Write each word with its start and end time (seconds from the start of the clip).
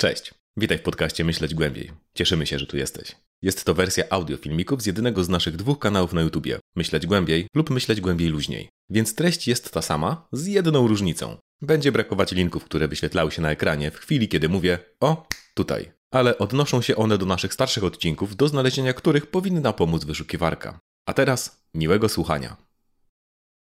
Cześć, 0.00 0.34
witaj 0.56 0.78
w 0.78 0.82
podcaście 0.82 1.24
Myśleć 1.24 1.54
Głębiej. 1.54 1.90
Cieszymy 2.14 2.46
się, 2.46 2.58
że 2.58 2.66
tu 2.66 2.76
jesteś. 2.76 3.16
Jest 3.42 3.64
to 3.64 3.74
wersja 3.74 4.04
audio 4.10 4.36
filmików 4.36 4.82
z 4.82 4.86
jednego 4.86 5.24
z 5.24 5.28
naszych 5.28 5.56
dwóch 5.56 5.78
kanałów 5.78 6.12
na 6.12 6.20
YouTubie 6.20 6.58
Myśleć 6.76 7.06
Głębiej 7.06 7.46
lub 7.54 7.70
Myśleć 7.70 8.00
Głębiej 8.00 8.28
Luźniej. 8.28 8.68
Więc 8.90 9.14
treść 9.14 9.48
jest 9.48 9.72
ta 9.72 9.82
sama, 9.82 10.28
z 10.32 10.46
jedną 10.46 10.88
różnicą. 10.88 11.36
Będzie 11.62 11.92
brakować 11.92 12.32
linków, 12.32 12.64
które 12.64 12.88
wyświetlały 12.88 13.30
się 13.30 13.42
na 13.42 13.50
ekranie 13.50 13.90
w 13.90 13.96
chwili, 13.96 14.28
kiedy 14.28 14.48
mówię 14.48 14.78
o 15.00 15.26
tutaj. 15.54 15.92
Ale 16.10 16.38
odnoszą 16.38 16.82
się 16.82 16.96
one 16.96 17.18
do 17.18 17.26
naszych 17.26 17.54
starszych 17.54 17.84
odcinków, 17.84 18.36
do 18.36 18.48
znalezienia 18.48 18.92
których 18.92 19.26
powinna 19.26 19.72
pomóc 19.72 20.04
wyszukiwarka. 20.04 20.80
A 21.06 21.12
teraz 21.12 21.62
miłego 21.74 22.08
słuchania. 22.08 22.56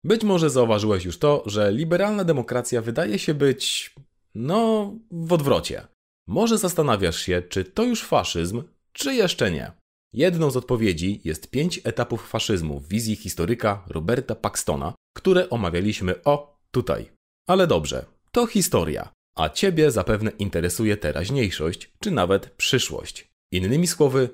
Być 0.04 0.24
może 0.24 0.50
zauważyłeś 0.50 1.04
już 1.04 1.18
to, 1.18 1.42
że 1.46 1.72
liberalna 1.72 2.24
demokracja 2.24 2.82
wydaje 2.82 3.18
się 3.18 3.34
być, 3.34 3.94
no, 4.34 4.92
w 5.10 5.32
odwrocie. 5.32 5.95
Może 6.28 6.58
zastanawiasz 6.58 7.20
się, 7.20 7.42
czy 7.48 7.64
to 7.64 7.82
już 7.84 8.02
faszyzm, 8.02 8.62
czy 8.92 9.14
jeszcze 9.14 9.50
nie. 9.50 9.72
Jedną 10.12 10.50
z 10.50 10.56
odpowiedzi 10.56 11.20
jest 11.24 11.50
pięć 11.50 11.80
etapów 11.84 12.28
faszyzmu 12.28 12.80
w 12.80 12.88
wizji 12.88 13.16
historyka 13.16 13.84
Roberta 13.88 14.34
Paxtona, 14.34 14.94
które 15.16 15.50
omawialiśmy 15.50 16.24
o 16.24 16.58
tutaj. 16.70 17.10
Ale 17.48 17.66
dobrze, 17.66 18.04
to 18.32 18.46
historia, 18.46 19.08
a 19.36 19.48
Ciebie 19.48 19.90
zapewne 19.90 20.30
interesuje 20.30 20.96
teraźniejszość, 20.96 21.90
czy 22.00 22.10
nawet 22.10 22.50
przyszłość. 22.50 23.28
Innymi 23.52 23.86
słowy, 23.86 24.28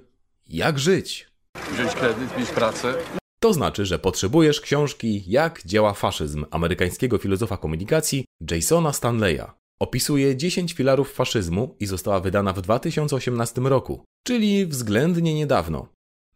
jak 0.47 0.79
żyć? 0.79 1.29
Wziąć 1.73 1.93
kredyt, 1.93 2.39
mieć 2.39 2.51
pracę. 2.51 2.95
To 3.41 3.53
znaczy, 3.53 3.87
że 3.87 3.99
potrzebujesz 3.99 4.61
książki 4.61 5.25
Jak 5.27 5.63
działa 5.67 5.95
faszyzm 5.95 6.45
amerykańskiego 6.51 7.19
filozofa 7.19 7.57
komunikacji 7.57 8.25
Jasona 8.51 8.93
Stanleya. 8.93 9.62
Opisuje 9.83 10.37
10 10.37 10.73
filarów 10.73 11.13
faszyzmu 11.13 11.77
i 11.81 11.87
została 11.87 12.21
wydana 12.21 12.53
w 12.53 12.61
2018 12.61 13.61
roku, 13.61 14.05
czyli 14.27 14.67
względnie 14.67 15.35
niedawno. 15.35 15.89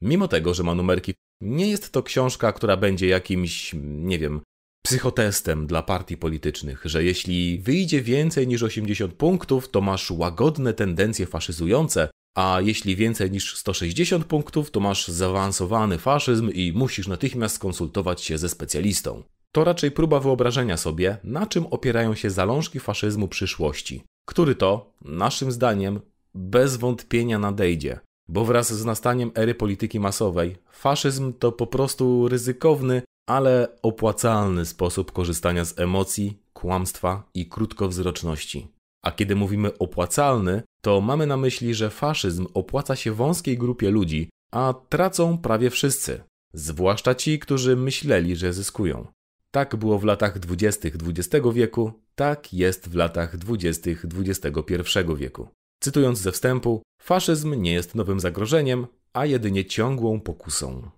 Mimo 0.02 0.28
tego, 0.28 0.54
że 0.54 0.62
ma 0.62 0.74
numerki, 0.74 1.14
nie 1.42 1.70
jest 1.70 1.92
to 1.92 2.02
książka, 2.02 2.52
która 2.52 2.76
będzie 2.76 3.06
jakimś, 3.06 3.74
nie 3.82 4.18
wiem, 4.18 4.40
psychotestem 4.84 5.66
dla 5.66 5.82
partii 5.82 6.16
politycznych, 6.16 6.82
że 6.84 7.04
jeśli 7.04 7.58
wyjdzie 7.58 8.02
więcej 8.02 8.48
niż 8.48 8.62
80 8.62 9.14
punktów, 9.14 9.68
to 9.68 9.80
masz 9.80 10.10
łagodne 10.10 10.74
tendencje 10.74 11.26
faszyzujące, 11.26 12.08
a 12.36 12.58
jeśli 12.62 12.96
więcej 12.96 13.30
niż 13.30 13.56
160 13.56 14.24
punktów, 14.24 14.70
to 14.70 14.80
masz 14.80 15.08
zaawansowany 15.08 15.98
faszyzm 15.98 16.50
i 16.50 16.72
musisz 16.72 17.08
natychmiast 17.08 17.54
skonsultować 17.54 18.22
się 18.22 18.38
ze 18.38 18.48
specjalistą. 18.48 19.22
To 19.56 19.64
raczej 19.64 19.90
próba 19.90 20.20
wyobrażenia 20.20 20.76
sobie, 20.76 21.16
na 21.24 21.46
czym 21.46 21.66
opierają 21.66 22.14
się 22.14 22.30
zalążki 22.30 22.80
faszyzmu 22.80 23.28
przyszłości, 23.28 24.04
który 24.28 24.54
to, 24.54 24.92
naszym 25.04 25.52
zdaniem, 25.52 26.00
bez 26.34 26.76
wątpienia 26.76 27.38
nadejdzie, 27.38 28.00
bo 28.28 28.44
wraz 28.44 28.72
z 28.72 28.84
nastaniem 28.84 29.30
ery 29.34 29.54
polityki 29.54 30.00
masowej, 30.00 30.56
faszyzm 30.70 31.32
to 31.32 31.52
po 31.52 31.66
prostu 31.66 32.28
ryzykowny, 32.28 33.02
ale 33.28 33.68
opłacalny 33.82 34.66
sposób 34.66 35.12
korzystania 35.12 35.64
z 35.64 35.78
emocji, 35.78 36.38
kłamstwa 36.52 37.22
i 37.34 37.46
krótkowzroczności. 37.46 38.68
A 39.04 39.10
kiedy 39.12 39.36
mówimy 39.36 39.78
opłacalny, 39.78 40.62
to 40.82 41.00
mamy 41.00 41.26
na 41.26 41.36
myśli, 41.36 41.74
że 41.74 41.90
faszyzm 41.90 42.46
opłaca 42.54 42.96
się 42.96 43.12
wąskiej 43.12 43.58
grupie 43.58 43.90
ludzi, 43.90 44.30
a 44.52 44.74
tracą 44.88 45.38
prawie 45.38 45.70
wszyscy, 45.70 46.22
zwłaszcza 46.52 47.14
ci, 47.14 47.38
którzy 47.38 47.76
myśleli, 47.76 48.36
że 48.36 48.52
zyskują. 48.52 49.15
Tak 49.50 49.76
było 49.76 49.98
w 49.98 50.04
latach 50.04 50.38
20. 50.38 50.88
XX 50.88 51.46
wieku, 51.54 51.92
tak 52.14 52.52
jest 52.52 52.88
w 52.88 52.94
latach 52.94 53.36
20. 53.36 53.90
XXI 54.18 54.98
wieku. 55.16 55.48
Cytując 55.80 56.18
ze 56.18 56.32
wstępu, 56.32 56.82
faszyzm 57.02 57.54
nie 57.54 57.72
jest 57.72 57.94
nowym 57.94 58.20
zagrożeniem, 58.20 58.86
a 59.12 59.26
jedynie 59.26 59.64
ciągłą 59.64 60.20
pokusą. 60.20 60.90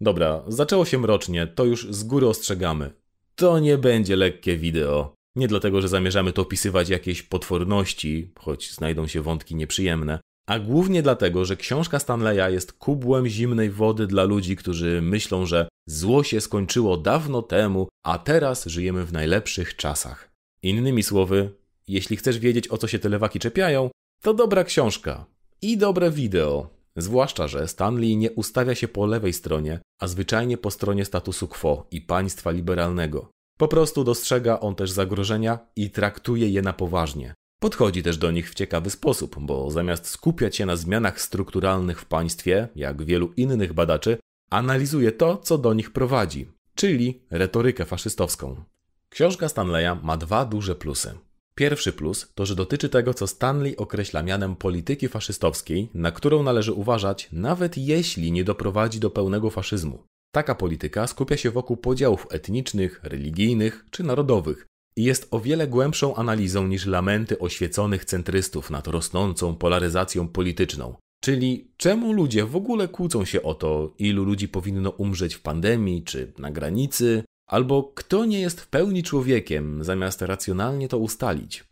Dobra, 0.00 0.42
zaczęło 0.48 0.84
się 0.84 0.98
mrocznie, 0.98 1.46
to 1.46 1.64
już 1.64 1.86
z 1.90 2.04
góry 2.04 2.26
ostrzegamy. 2.26 2.90
To 3.34 3.58
nie 3.58 3.78
będzie 3.78 4.16
lekkie 4.16 4.56
wideo. 4.56 5.14
Nie 5.36 5.48
dlatego, 5.48 5.80
że 5.80 5.88
zamierzamy 5.88 6.32
to 6.32 6.42
opisywać 6.42 6.88
jakieś 6.88 7.22
potworności, 7.22 8.32
choć 8.38 8.72
znajdą 8.72 9.06
się 9.06 9.22
wątki 9.22 9.54
nieprzyjemne, 9.54 10.20
a 10.48 10.58
głównie 10.58 11.02
dlatego, 11.02 11.44
że 11.44 11.56
książka 11.56 11.98
Stanleya 11.98 12.52
jest 12.52 12.72
kubłem 12.72 13.28
zimnej 13.28 13.70
wody 13.70 14.06
dla 14.06 14.24
ludzi, 14.24 14.56
którzy 14.56 15.02
myślą, 15.02 15.46
że 15.46 15.68
zło 15.88 16.24
się 16.24 16.40
skończyło 16.40 16.96
dawno 16.96 17.42
temu, 17.42 17.88
a 18.06 18.18
teraz 18.18 18.66
żyjemy 18.66 19.04
w 19.04 19.12
najlepszych 19.12 19.76
czasach. 19.76 20.30
Innymi 20.62 21.02
słowy, 21.02 21.50
jeśli 21.88 22.16
chcesz 22.16 22.38
wiedzieć 22.38 22.68
o 22.68 22.78
co 22.78 22.86
się 22.88 22.98
te 22.98 23.08
lewaki 23.08 23.38
czepiają, 23.38 23.90
to 24.22 24.34
dobra 24.34 24.64
książka 24.64 25.26
i 25.62 25.78
dobre 25.78 26.10
wideo. 26.10 26.68
Zwłaszcza, 26.96 27.48
że 27.48 27.68
Stanley 27.68 28.16
nie 28.16 28.30
ustawia 28.30 28.74
się 28.74 28.88
po 28.88 29.06
lewej 29.06 29.32
stronie, 29.32 29.80
a 30.00 30.06
zwyczajnie 30.06 30.58
po 30.58 30.70
stronie 30.70 31.04
statusu 31.04 31.48
quo 31.48 31.86
i 31.90 32.00
państwa 32.00 32.50
liberalnego. 32.50 33.30
Po 33.58 33.68
prostu 33.68 34.04
dostrzega 34.04 34.60
on 34.60 34.74
też 34.74 34.90
zagrożenia 34.90 35.58
i 35.76 35.90
traktuje 35.90 36.48
je 36.48 36.62
na 36.62 36.72
poważnie. 36.72 37.34
Podchodzi 37.60 38.02
też 38.02 38.18
do 38.18 38.30
nich 38.30 38.50
w 38.50 38.54
ciekawy 38.54 38.90
sposób, 38.90 39.36
bo 39.40 39.70
zamiast 39.70 40.06
skupiać 40.06 40.56
się 40.56 40.66
na 40.66 40.76
zmianach 40.76 41.20
strukturalnych 41.20 42.00
w 42.00 42.04
państwie, 42.04 42.68
jak 42.76 43.02
wielu 43.02 43.32
innych 43.36 43.72
badaczy, 43.72 44.18
analizuje 44.50 45.12
to, 45.12 45.36
co 45.36 45.58
do 45.58 45.74
nich 45.74 45.90
prowadzi, 45.90 46.48
czyli 46.74 47.20
retorykę 47.30 47.84
faszystowską. 47.84 48.64
Książka 49.10 49.48
Stanleya 49.48 49.96
ma 50.02 50.16
dwa 50.16 50.44
duże 50.44 50.74
plusy. 50.74 51.14
Pierwszy 51.54 51.92
plus 51.92 52.32
to, 52.34 52.46
że 52.46 52.54
dotyczy 52.54 52.88
tego, 52.88 53.14
co 53.14 53.26
Stanley 53.26 53.76
określa 53.76 54.22
mianem 54.22 54.56
polityki 54.56 55.08
faszystowskiej, 55.08 55.88
na 55.94 56.10
którą 56.10 56.42
należy 56.42 56.72
uważać, 56.72 57.28
nawet 57.32 57.78
jeśli 57.78 58.32
nie 58.32 58.44
doprowadzi 58.44 59.00
do 59.00 59.10
pełnego 59.10 59.50
faszyzmu. 59.50 60.02
Taka 60.32 60.54
polityka 60.54 61.06
skupia 61.06 61.36
się 61.36 61.50
wokół 61.50 61.76
podziałów 61.76 62.26
etnicznych, 62.30 63.00
religijnych 63.02 63.84
czy 63.90 64.02
narodowych 64.02 64.66
jest 65.04 65.28
o 65.30 65.40
wiele 65.40 65.66
głębszą 65.66 66.14
analizą 66.14 66.66
niż 66.66 66.86
lamenty 66.86 67.38
oświeconych 67.38 68.04
centrystów 68.04 68.70
nad 68.70 68.86
rosnącą 68.88 69.56
polaryzacją 69.56 70.28
polityczną. 70.28 70.94
Czyli 71.20 71.70
czemu 71.76 72.12
ludzie 72.12 72.44
w 72.44 72.56
ogóle 72.56 72.88
kłócą 72.88 73.24
się 73.24 73.42
o 73.42 73.54
to, 73.54 73.94
ilu 73.98 74.24
ludzi 74.24 74.48
powinno 74.48 74.90
umrzeć 74.90 75.34
w 75.34 75.42
pandemii 75.42 76.02
czy 76.02 76.32
na 76.38 76.50
granicy, 76.50 77.22
albo 77.46 77.92
kto 77.94 78.24
nie 78.24 78.40
jest 78.40 78.60
w 78.60 78.68
pełni 78.68 79.02
człowiekiem, 79.02 79.84
zamiast 79.84 80.22
racjonalnie 80.22 80.88
to 80.88 80.98
ustalić. 80.98 81.64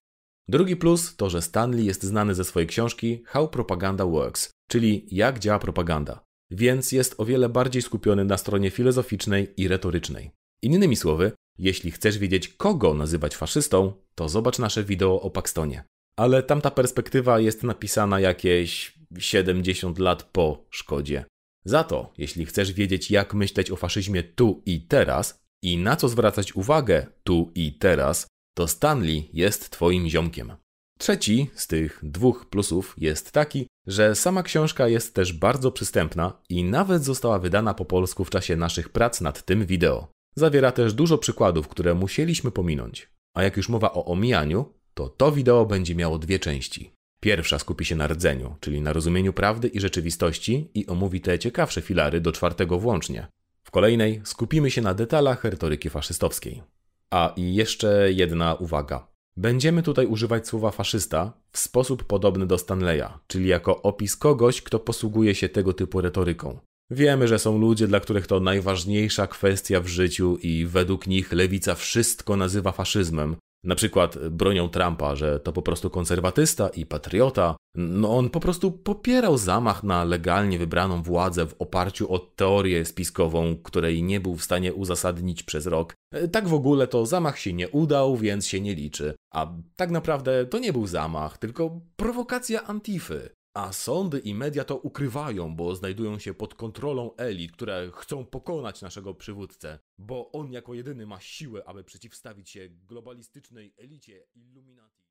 Drugi 0.49 0.77
plus 0.77 1.17
to, 1.17 1.31
że 1.31 1.43
Stanley 1.43 1.85
jest 1.85 2.03
znany 2.03 2.35
ze 2.35 2.45
swojej 2.45 2.67
książki 2.67 3.23
How 3.27 3.49
Propaganda 3.49 4.07
Works, 4.07 4.51
czyli 4.69 5.07
jak 5.11 5.39
działa 5.39 5.59
propaganda, 5.59 6.21
więc 6.51 6.93
jest 6.93 7.15
o 7.19 7.25
wiele 7.25 7.49
bardziej 7.49 7.83
skupiony 7.83 8.25
na 8.25 8.37
stronie 8.39 8.71
filozoficznej 8.71 9.55
i 9.57 9.69
retorycznej. 9.69 10.31
Innymi 10.63 10.97
słowy, 10.97 11.33
jeśli 11.59 11.91
chcesz 11.91 12.19
wiedzieć, 12.19 12.49
kogo 12.49 12.95
nazywać 12.95 13.37
faszystą, 13.37 13.93
to 14.15 14.29
zobacz 14.29 14.59
nasze 14.59 14.85
wideo 14.85 15.21
o 15.21 15.31
Paxtonie. 15.31 15.85
Ale 16.19 16.43
tamta 16.43 16.71
perspektywa 16.71 17.41
jest 17.41 17.63
napisana 17.63 18.21
jakieś 18.21 18.99
70 19.19 19.99
lat 19.99 20.23
po 20.23 20.65
szkodzie. 20.71 21.25
Za 21.65 21.85
to, 21.85 22.13
jeśli 22.19 22.47
chcesz 22.47 22.73
wiedzieć, 22.73 23.11
jak 23.11 23.35
myśleć 23.35 23.71
o 23.71 23.77
faszyzmie 23.77 24.23
tu 24.23 24.63
i 24.67 24.81
teraz 24.81 25.39
i 25.63 25.79
na 25.79 25.97
co 25.97 26.09
zwracać 26.09 26.57
uwagę 26.57 27.07
tu 27.25 27.53
i 27.55 27.73
teraz, 27.73 28.27
to 28.57 28.69
Stanley 28.69 29.31
jest 29.33 29.71
Twoim 29.71 30.09
ziomkiem. 30.09 30.53
Trzeci 30.99 31.51
z 31.55 31.67
tych 31.67 32.01
dwóch 32.03 32.47
plusów 32.47 32.95
jest 32.99 33.33
taki, 33.33 33.67
że 33.87 34.15
sama 34.15 34.43
książka 34.43 34.89
jest 34.89 35.15
też 35.15 35.33
bardzo 35.33 35.73
przystępna 35.73 36.43
i 36.49 36.65
nawet 36.65 37.05
została 37.05 37.39
wydana 37.39 37.75
po 37.75 37.85
polsku 37.85 38.25
w 38.25 38.31
czasie 38.31 38.57
naszych 38.57 38.89
prac 38.89 39.21
nad 39.21 39.45
tym 39.45 39.67
wideo. 39.67 40.09
Zawiera 40.39 40.73
też 40.73 40.95
dużo 40.95 41.19
przykładów, 41.19 41.69
które 41.69 41.95
musieliśmy 41.95 42.51
pominąć. 42.51 43.11
A 43.35 43.43
jak 43.43 43.57
już 43.57 43.69
mowa 43.69 43.93
o 43.93 44.05
omijaniu, 44.05 44.73
to 44.95 45.09
to 45.09 45.33
wideo 45.33 45.67
będzie 45.67 45.95
miało 45.95 46.19
dwie 46.19 46.39
części. 46.39 46.93
Pierwsza 47.21 47.59
skupi 47.59 47.85
się 47.85 47.97
na 47.97 48.07
rdzeniu, 48.07 48.57
czyli 48.61 48.81
na 48.81 48.93
rozumieniu 48.93 49.33
prawdy 49.33 49.69
i 49.69 49.81
rzeczywistości 49.81 50.71
i 50.75 50.87
omówi 50.87 51.21
te 51.21 51.39
ciekawsze 51.39 51.83
filary 51.83 52.21
do 52.21 52.33
czwartego 52.33 52.79
włącznie. 52.79 53.27
W 53.65 53.71
kolejnej 53.71 54.21
skupimy 54.25 54.71
się 54.71 54.83
na 54.83 54.95
detalach 54.95 55.45
retoryki 55.45 55.91
faszystowskiej. 55.91 56.63
A 57.11 57.33
i 57.37 57.55
jeszcze 57.55 58.13
jedna 58.13 58.55
uwaga. 58.55 59.09
Będziemy 59.37 59.83
tutaj 59.83 60.07
używać 60.07 60.49
słowa 60.49 60.71
faszysta 60.71 61.33
w 61.53 61.59
sposób 61.59 62.05
podobny 62.05 62.47
do 62.47 62.59
Stanleya, 62.59 63.09
czyli 63.27 63.49
jako 63.49 63.83
opis 63.83 64.17
kogoś, 64.17 64.63
kto 64.63 64.79
posługuje 64.79 65.35
się 65.35 65.49
tego 65.49 65.73
typu 65.73 66.01
retoryką. 66.01 66.59
Wiemy, 66.91 67.29
że 67.29 67.39
są 67.39 67.59
ludzie, 67.59 67.87
dla 67.87 68.01
których 68.01 68.27
to 68.27 68.41
najważniejsza 68.41 69.27
kwestia 69.27 69.81
w 69.81 69.87
życiu 69.87 70.37
i 70.43 70.67
według 70.67 71.07
nich 71.07 71.33
lewica 71.33 71.75
wszystko 71.75 72.37
nazywa 72.37 72.73
faszyzmem, 72.73 73.37
Na 73.67 73.75
przykład 73.75 74.29
bronią 74.29 74.69
Trumpa, 74.69 75.17
że 75.17 75.41
to 75.41 75.53
po 75.53 75.63
prostu 75.63 75.91
konserwatysta 75.91 76.69
i 76.69 76.87
patriota. 76.87 77.57
No 77.75 78.19
on 78.19 78.31
po 78.31 78.41
prostu 78.41 78.73
popierał 78.73 79.39
zamach 79.39 79.85
na 79.85 80.05
legalnie 80.05 80.59
wybraną 80.59 81.03
władzę 81.03 81.47
w 81.47 81.55
oparciu 81.59 82.13
o 82.13 82.19
teorię 82.19 82.85
spiskową, 82.85 83.57
której 83.63 84.03
nie 84.03 84.21
był 84.21 84.37
w 84.37 84.45
stanie 84.45 84.75
uzasadnić 84.75 85.43
przez 85.43 85.67
rok. 85.67 85.95
Tak 86.33 86.49
w 86.49 86.55
ogóle 86.55 86.87
to 86.87 87.07
zamach 87.07 87.39
się 87.39 87.53
nie 87.53 87.69
udał, 87.69 88.17
więc 88.17 88.47
się 88.47 88.61
nie 88.61 88.75
liczy. 88.75 89.15
A 89.35 89.53
tak 89.77 89.91
naprawdę 89.91 90.47
to 90.47 90.59
nie 90.59 90.73
był 90.73 90.87
zamach, 90.87 91.39
tylko 91.39 91.81
prowokacja 91.97 92.65
Antify. 92.65 93.36
A 93.57 93.73
sądy 93.73 94.19
i 94.19 94.35
media 94.35 94.65
to 94.65 94.77
ukrywają, 94.77 95.57
bo 95.57 95.77
znajdują 95.77 96.19
się 96.19 96.35
pod 96.35 96.55
kontrolą 96.55 97.17
elit, 97.17 97.53
które 97.53 97.91
chcą 97.95 98.25
pokonać 98.25 98.83
naszego 98.83 99.15
przywódcę, 99.15 99.79
bo 99.99 100.33
on 100.33 100.53
jako 100.53 100.75
jedyny 100.75 101.07
ma 101.07 101.21
siłę, 101.21 101.63
aby 101.67 101.85
przeciwstawić 101.85 102.51
się 102.51 102.69
globalistycznej 102.69 103.75
elicie 103.79 104.27
Illuminati. 104.35 105.05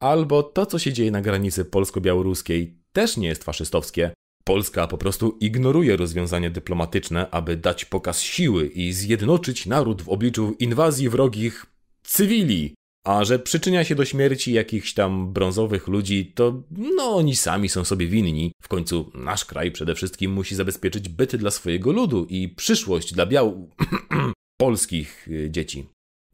Albo 0.00 0.42
to, 0.42 0.66
co 0.66 0.78
się 0.78 0.92
dzieje 0.92 1.10
na 1.10 1.20
granicy 1.20 1.64
polsko-białoruskiej, 1.64 2.78
też 2.92 3.16
nie 3.16 3.28
jest 3.28 3.44
faszystowskie. 3.44 4.14
Polska 4.44 4.86
po 4.86 4.98
prostu 4.98 5.38
ignoruje 5.40 5.96
rozwiązania 5.96 6.50
dyplomatyczne, 6.50 7.30
aby 7.30 7.56
dać 7.56 7.84
pokaz 7.84 8.20
siły 8.20 8.66
i 8.66 8.92
zjednoczyć 8.92 9.66
naród 9.66 10.02
w 10.02 10.08
obliczu 10.08 10.56
inwazji 10.58 11.08
wrogich 11.08 11.66
cywili. 12.02 12.74
A 13.04 13.24
że 13.24 13.38
przyczynia 13.38 13.84
się 13.84 13.94
do 13.94 14.04
śmierci 14.04 14.52
jakichś 14.52 14.94
tam 14.94 15.32
brązowych 15.32 15.88
ludzi, 15.88 16.32
to 16.34 16.62
no 16.70 17.16
oni 17.16 17.36
sami 17.36 17.68
są 17.68 17.84
sobie 17.84 18.06
winni. 18.06 18.52
W 18.62 18.68
końcu 18.68 19.10
nasz 19.14 19.44
kraj 19.44 19.72
przede 19.72 19.94
wszystkim 19.94 20.32
musi 20.32 20.54
zabezpieczyć 20.54 21.08
byty 21.08 21.38
dla 21.38 21.50
swojego 21.50 21.92
ludu 21.92 22.26
i 22.28 22.48
przyszłość 22.48 23.14
dla 23.14 23.26
biał... 23.26 23.68
polskich 24.56 25.28
y, 25.28 25.50
dzieci. 25.50 25.88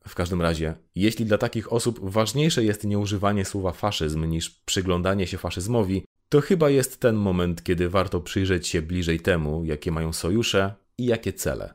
W 0.09 0.15
każdym 0.15 0.43
razie, 0.43 0.75
jeśli 0.95 1.25
dla 1.25 1.39
takich 1.39 1.73
osób 1.73 2.11
ważniejsze 2.11 2.65
jest 2.65 2.85
nieużywanie 2.85 3.45
słowa 3.45 3.73
faszyzm 3.73 4.25
niż 4.25 4.51
przyglądanie 4.51 5.27
się 5.27 5.39
faszyzmowi, 5.39 6.05
to 6.29 6.41
chyba 6.41 6.71
jest 6.71 7.01
ten 7.01 7.17
moment, 7.17 7.65
kiedy 7.65 7.89
warto 7.89 8.21
przyjrzeć 8.21 8.69
się 8.69 8.83
bliżej 8.83 9.21
temu, 9.21 9.65
jakie 9.65 9.93
mają 9.93 10.13
sojusze 10.13 10.75
i 10.99 11.07
jakie 11.07 11.33
cele. 11.33 11.75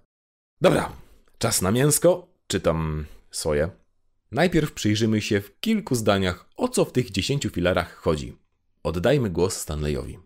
Dobra, 0.62 0.92
czas 1.38 1.62
na 1.62 1.72
mięsko, 1.72 2.28
czy 2.48 2.60
tam 2.60 3.06
soję. 3.32 3.70
Najpierw 4.36 4.72
przyjrzymy 4.72 5.22
się 5.22 5.42
w 5.42 5.60
kilku 5.60 5.96
zdaniach, 5.96 6.50
o 6.58 6.68
co 6.68 6.86
w 6.86 6.92
tych 6.92 7.12
dziesięciu 7.12 7.50
filarach 7.50 7.96
chodzi. 7.96 8.38
Oddajmy 8.84 9.30
głos 9.30 9.56
Stanleyowi. 9.58 10.18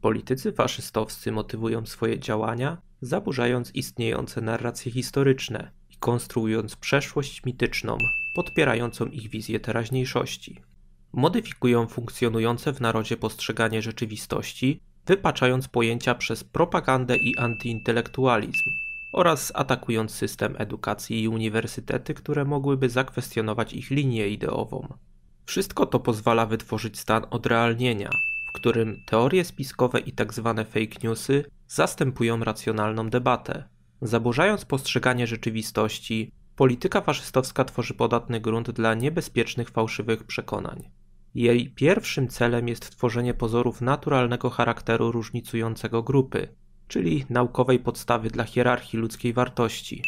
Politycy 0.00 0.52
faszystowscy 0.52 1.32
motywują 1.32 1.86
swoje 1.86 2.18
działania, 2.18 2.82
zaburzając 3.00 3.74
istniejące 3.74 4.40
narracje 4.40 4.92
historyczne 4.92 5.70
i 5.90 5.96
konstruując 5.96 6.76
przeszłość 6.76 7.44
mityczną, 7.44 7.98
podpierającą 8.34 9.06
ich 9.06 9.30
wizję 9.30 9.60
teraźniejszości. 9.60 10.62
Modyfikują 11.12 11.86
funkcjonujące 11.86 12.72
w 12.72 12.80
narodzie 12.80 13.16
postrzeganie 13.16 13.82
rzeczywistości, 13.82 14.80
wypaczając 15.06 15.68
pojęcia 15.68 16.14
przez 16.14 16.44
propagandę 16.44 17.16
i 17.16 17.38
antyintelektualizm, 17.38 18.70
oraz 19.12 19.52
atakując 19.54 20.14
system 20.14 20.54
edukacji 20.58 21.22
i 21.22 21.28
uniwersytety, 21.28 22.14
które 22.14 22.44
mogłyby 22.44 22.88
zakwestionować 22.88 23.72
ich 23.72 23.90
linię 23.90 24.28
ideową. 24.28 24.88
Wszystko 25.46 25.86
to 25.86 26.00
pozwala 26.00 26.46
wytworzyć 26.46 26.98
stan 26.98 27.26
odrealnienia, 27.30 28.10
w 28.50 28.52
którym 28.52 28.96
teorie 29.06 29.44
spiskowe 29.44 30.00
i 30.00 30.12
tzw. 30.12 30.54
Tak 30.56 30.68
fake 30.68 31.08
newsy 31.08 31.44
zastępują 31.68 32.44
racjonalną 32.44 33.10
debatę. 33.10 33.64
Zaburzając 34.02 34.64
postrzeganie 34.64 35.26
rzeczywistości, 35.26 36.32
polityka 36.56 37.00
faszystowska 37.00 37.64
tworzy 37.64 37.94
podatny 37.94 38.40
grunt 38.40 38.70
dla 38.70 38.94
niebezpiecznych 38.94 39.70
fałszywych 39.70 40.24
przekonań. 40.24 40.90
Jej 41.34 41.70
pierwszym 41.70 42.28
celem 42.28 42.68
jest 42.68 42.90
tworzenie 42.90 43.34
pozorów 43.34 43.80
naturalnego 43.80 44.50
charakteru 44.50 45.12
różnicującego 45.12 46.02
grupy, 46.02 46.48
czyli 46.88 47.24
naukowej 47.30 47.78
podstawy 47.78 48.30
dla 48.30 48.44
hierarchii 48.44 48.98
ludzkiej 48.98 49.32
wartości. 49.32 50.02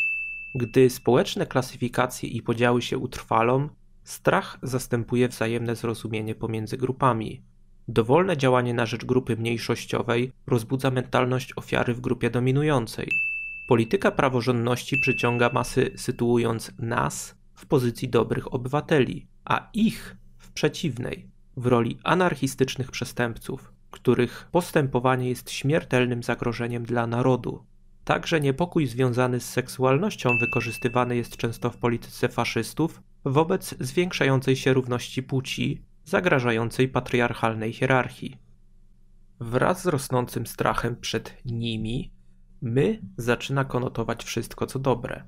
Gdy 0.54 0.90
społeczne 0.90 1.46
klasyfikacje 1.46 2.28
i 2.28 2.42
podziały 2.42 2.82
się 2.82 2.98
utrwalą, 2.98 3.68
strach 4.04 4.58
zastępuje 4.62 5.28
wzajemne 5.28 5.76
zrozumienie 5.76 6.34
pomiędzy 6.34 6.76
grupami. 6.76 7.42
Dowolne 7.88 8.36
działanie 8.36 8.74
na 8.74 8.86
rzecz 8.86 9.04
grupy 9.04 9.36
mniejszościowej 9.36 10.32
rozbudza 10.46 10.90
mentalność 10.90 11.52
ofiary 11.56 11.94
w 11.94 12.00
grupie 12.00 12.30
dominującej. 12.30 13.08
Polityka 13.68 14.10
praworządności 14.10 14.96
przyciąga 15.02 15.50
masy, 15.52 15.90
sytuując 15.96 16.72
nas 16.78 17.34
w 17.54 17.66
pozycji 17.66 18.08
dobrych 18.08 18.54
obywateli, 18.54 19.26
a 19.44 19.68
ich 19.74 20.16
w 20.38 20.52
przeciwnej, 20.52 21.30
w 21.56 21.66
roli 21.66 21.98
anarchistycznych 22.04 22.90
przestępców 22.90 23.69
których 23.90 24.48
postępowanie 24.52 25.28
jest 25.28 25.50
śmiertelnym 25.50 26.22
zagrożeniem 26.22 26.84
dla 26.84 27.06
narodu. 27.06 27.64
Także 28.04 28.40
niepokój 28.40 28.86
związany 28.86 29.40
z 29.40 29.48
seksualnością 29.48 30.30
wykorzystywany 30.38 31.16
jest 31.16 31.36
często 31.36 31.70
w 31.70 31.76
polityce 31.76 32.28
faszystów 32.28 33.02
wobec 33.24 33.74
zwiększającej 33.80 34.56
się 34.56 34.72
równości 34.72 35.22
płci, 35.22 35.82
zagrażającej 36.04 36.88
patriarchalnej 36.88 37.72
hierarchii. 37.72 38.36
Wraz 39.40 39.82
z 39.82 39.86
rosnącym 39.86 40.46
strachem 40.46 40.96
przed 40.96 41.36
nimi, 41.44 42.12
my 42.62 43.00
zaczyna 43.16 43.64
konotować 43.64 44.24
wszystko 44.24 44.66
co 44.66 44.78
dobre. 44.78 45.24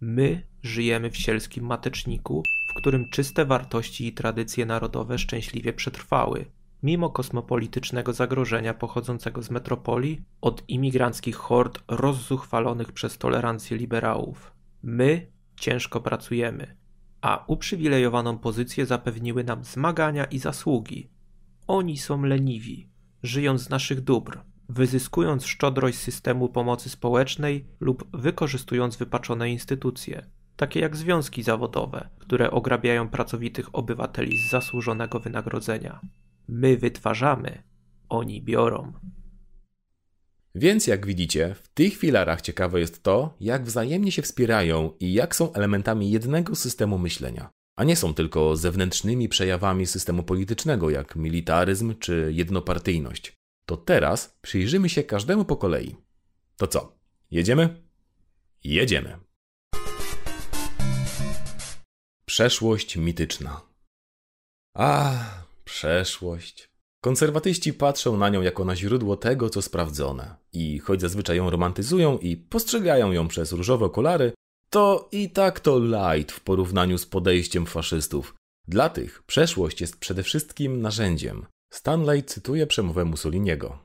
My 0.00 0.42
żyjemy 0.62 1.10
w 1.10 1.16
sielskim 1.16 1.66
mateczniku, 1.66 2.42
w 2.70 2.74
którym 2.74 3.10
czyste 3.10 3.44
wartości 3.44 4.06
i 4.06 4.12
tradycje 4.12 4.66
narodowe 4.66 5.18
szczęśliwie 5.18 5.72
przetrwały, 5.72 6.46
mimo 6.84 7.10
kosmopolitycznego 7.10 8.12
zagrożenia 8.12 8.74
pochodzącego 8.74 9.42
z 9.42 9.50
metropolii 9.50 10.22
od 10.40 10.62
imigranckich 10.68 11.36
hord 11.36 11.78
rozzuchwalonych 11.88 12.92
przez 12.92 13.18
tolerancję 13.18 13.76
liberałów. 13.76 14.52
My 14.82 15.26
ciężko 15.56 16.00
pracujemy, 16.00 16.76
a 17.20 17.44
uprzywilejowaną 17.46 18.38
pozycję 18.38 18.86
zapewniły 18.86 19.44
nam 19.44 19.64
zmagania 19.64 20.24
i 20.24 20.38
zasługi. 20.38 21.10
Oni 21.66 21.98
są 21.98 22.22
leniwi, 22.22 22.88
żyjąc 23.22 23.62
z 23.62 23.70
naszych 23.70 24.00
dóbr, 24.00 24.40
wyzyskując 24.68 25.46
szczodrość 25.46 25.98
systemu 25.98 26.48
pomocy 26.48 26.90
społecznej 26.90 27.64
lub 27.80 28.16
wykorzystując 28.16 28.96
wypaczone 28.96 29.50
instytucje, 29.50 30.26
takie 30.56 30.80
jak 30.80 30.96
związki 30.96 31.42
zawodowe, 31.42 32.08
które 32.18 32.50
ograbiają 32.50 33.08
pracowitych 33.08 33.74
obywateli 33.74 34.38
z 34.38 34.50
zasłużonego 34.50 35.20
wynagrodzenia. 35.20 36.00
My 36.48 36.76
wytwarzamy, 36.76 37.62
oni 38.08 38.42
biorą. 38.42 38.92
Więc 40.54 40.86
jak 40.86 41.06
widzicie, 41.06 41.54
w 41.54 41.68
tych 41.68 41.96
filarach 41.96 42.40
ciekawe 42.40 42.80
jest 42.80 43.02
to, 43.02 43.36
jak 43.40 43.64
wzajemnie 43.64 44.12
się 44.12 44.22
wspierają 44.22 44.92
i 45.00 45.12
jak 45.12 45.36
są 45.36 45.52
elementami 45.52 46.10
jednego 46.10 46.54
systemu 46.54 46.98
myślenia, 46.98 47.50
a 47.76 47.84
nie 47.84 47.96
są 47.96 48.14
tylko 48.14 48.56
zewnętrznymi 48.56 49.28
przejawami 49.28 49.86
systemu 49.86 50.22
politycznego, 50.22 50.90
jak 50.90 51.16
militaryzm 51.16 51.94
czy 51.98 52.30
jednopartyjność. 52.34 53.32
To 53.66 53.76
teraz 53.76 54.38
przyjrzymy 54.42 54.88
się 54.88 55.02
każdemu 55.02 55.44
po 55.44 55.56
kolei. 55.56 55.96
To 56.56 56.66
co? 56.66 56.98
Jedziemy? 57.30 57.82
Jedziemy. 58.64 59.18
Przeszłość 62.24 62.96
mityczna. 62.96 63.60
A, 64.74 65.14
przeszłość. 65.64 66.68
Konserwatyści 67.04 67.72
patrzą 67.72 68.16
na 68.16 68.28
nią 68.28 68.42
jako 68.42 68.64
na 68.64 68.76
źródło 68.76 69.16
tego, 69.16 69.50
co 69.50 69.62
sprawdzone. 69.62 70.36
I 70.52 70.78
choć 70.78 71.00
zazwyczaj 71.00 71.36
ją 71.36 71.50
romantyzują 71.50 72.18
i 72.18 72.36
postrzegają 72.36 73.12
ją 73.12 73.28
przez 73.28 73.52
różowe 73.52 73.84
okulary, 73.84 74.32
to 74.70 75.08
i 75.12 75.30
tak 75.30 75.60
to 75.60 75.78
light 75.78 76.32
w 76.32 76.40
porównaniu 76.40 76.98
z 76.98 77.06
podejściem 77.06 77.66
faszystów. 77.66 78.34
Dla 78.68 78.88
tych 78.88 79.22
przeszłość 79.22 79.80
jest 79.80 79.96
przede 79.96 80.22
wszystkim 80.22 80.80
narzędziem. 80.80 81.46
Stanley 81.72 82.22
cytuje 82.22 82.66
przemowę 82.66 83.04
Mussoliniego. 83.04 83.78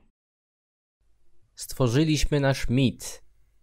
Stworzyliśmy 1.55 2.39
nasz 2.39 2.69
mit. 2.69 3.21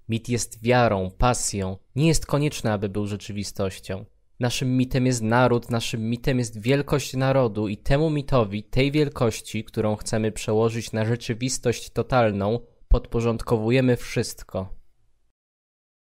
Mit 0.09 0.29
jest 0.29 0.63
wiarą, 0.63 1.11
pasją. 1.19 1.79
Nie 1.95 2.09
jest 2.09 2.27
konieczne, 2.27 2.73
aby 2.73 2.89
był 2.89 3.07
rzeczywistością. 3.07 4.05
Naszym 4.41 4.77
mitem 4.77 5.07
jest 5.07 5.23
naród, 5.23 5.71
naszym 5.71 6.11
mitem 6.11 6.39
jest 6.39 6.61
wielkość 6.61 7.15
narodu 7.15 7.69
i 7.69 7.77
temu 7.77 8.11
mitowi, 8.11 8.63
tej 8.63 8.93
wielkości, 8.93 9.65
którą 9.65 9.97
chcemy 9.97 10.33
przełożyć 10.33 10.93
na 10.93 11.05
rzeczywistość 11.05 11.91
totalną, 11.91 12.61
podporządkowujemy 12.89 13.97
wszystko. 13.97 14.77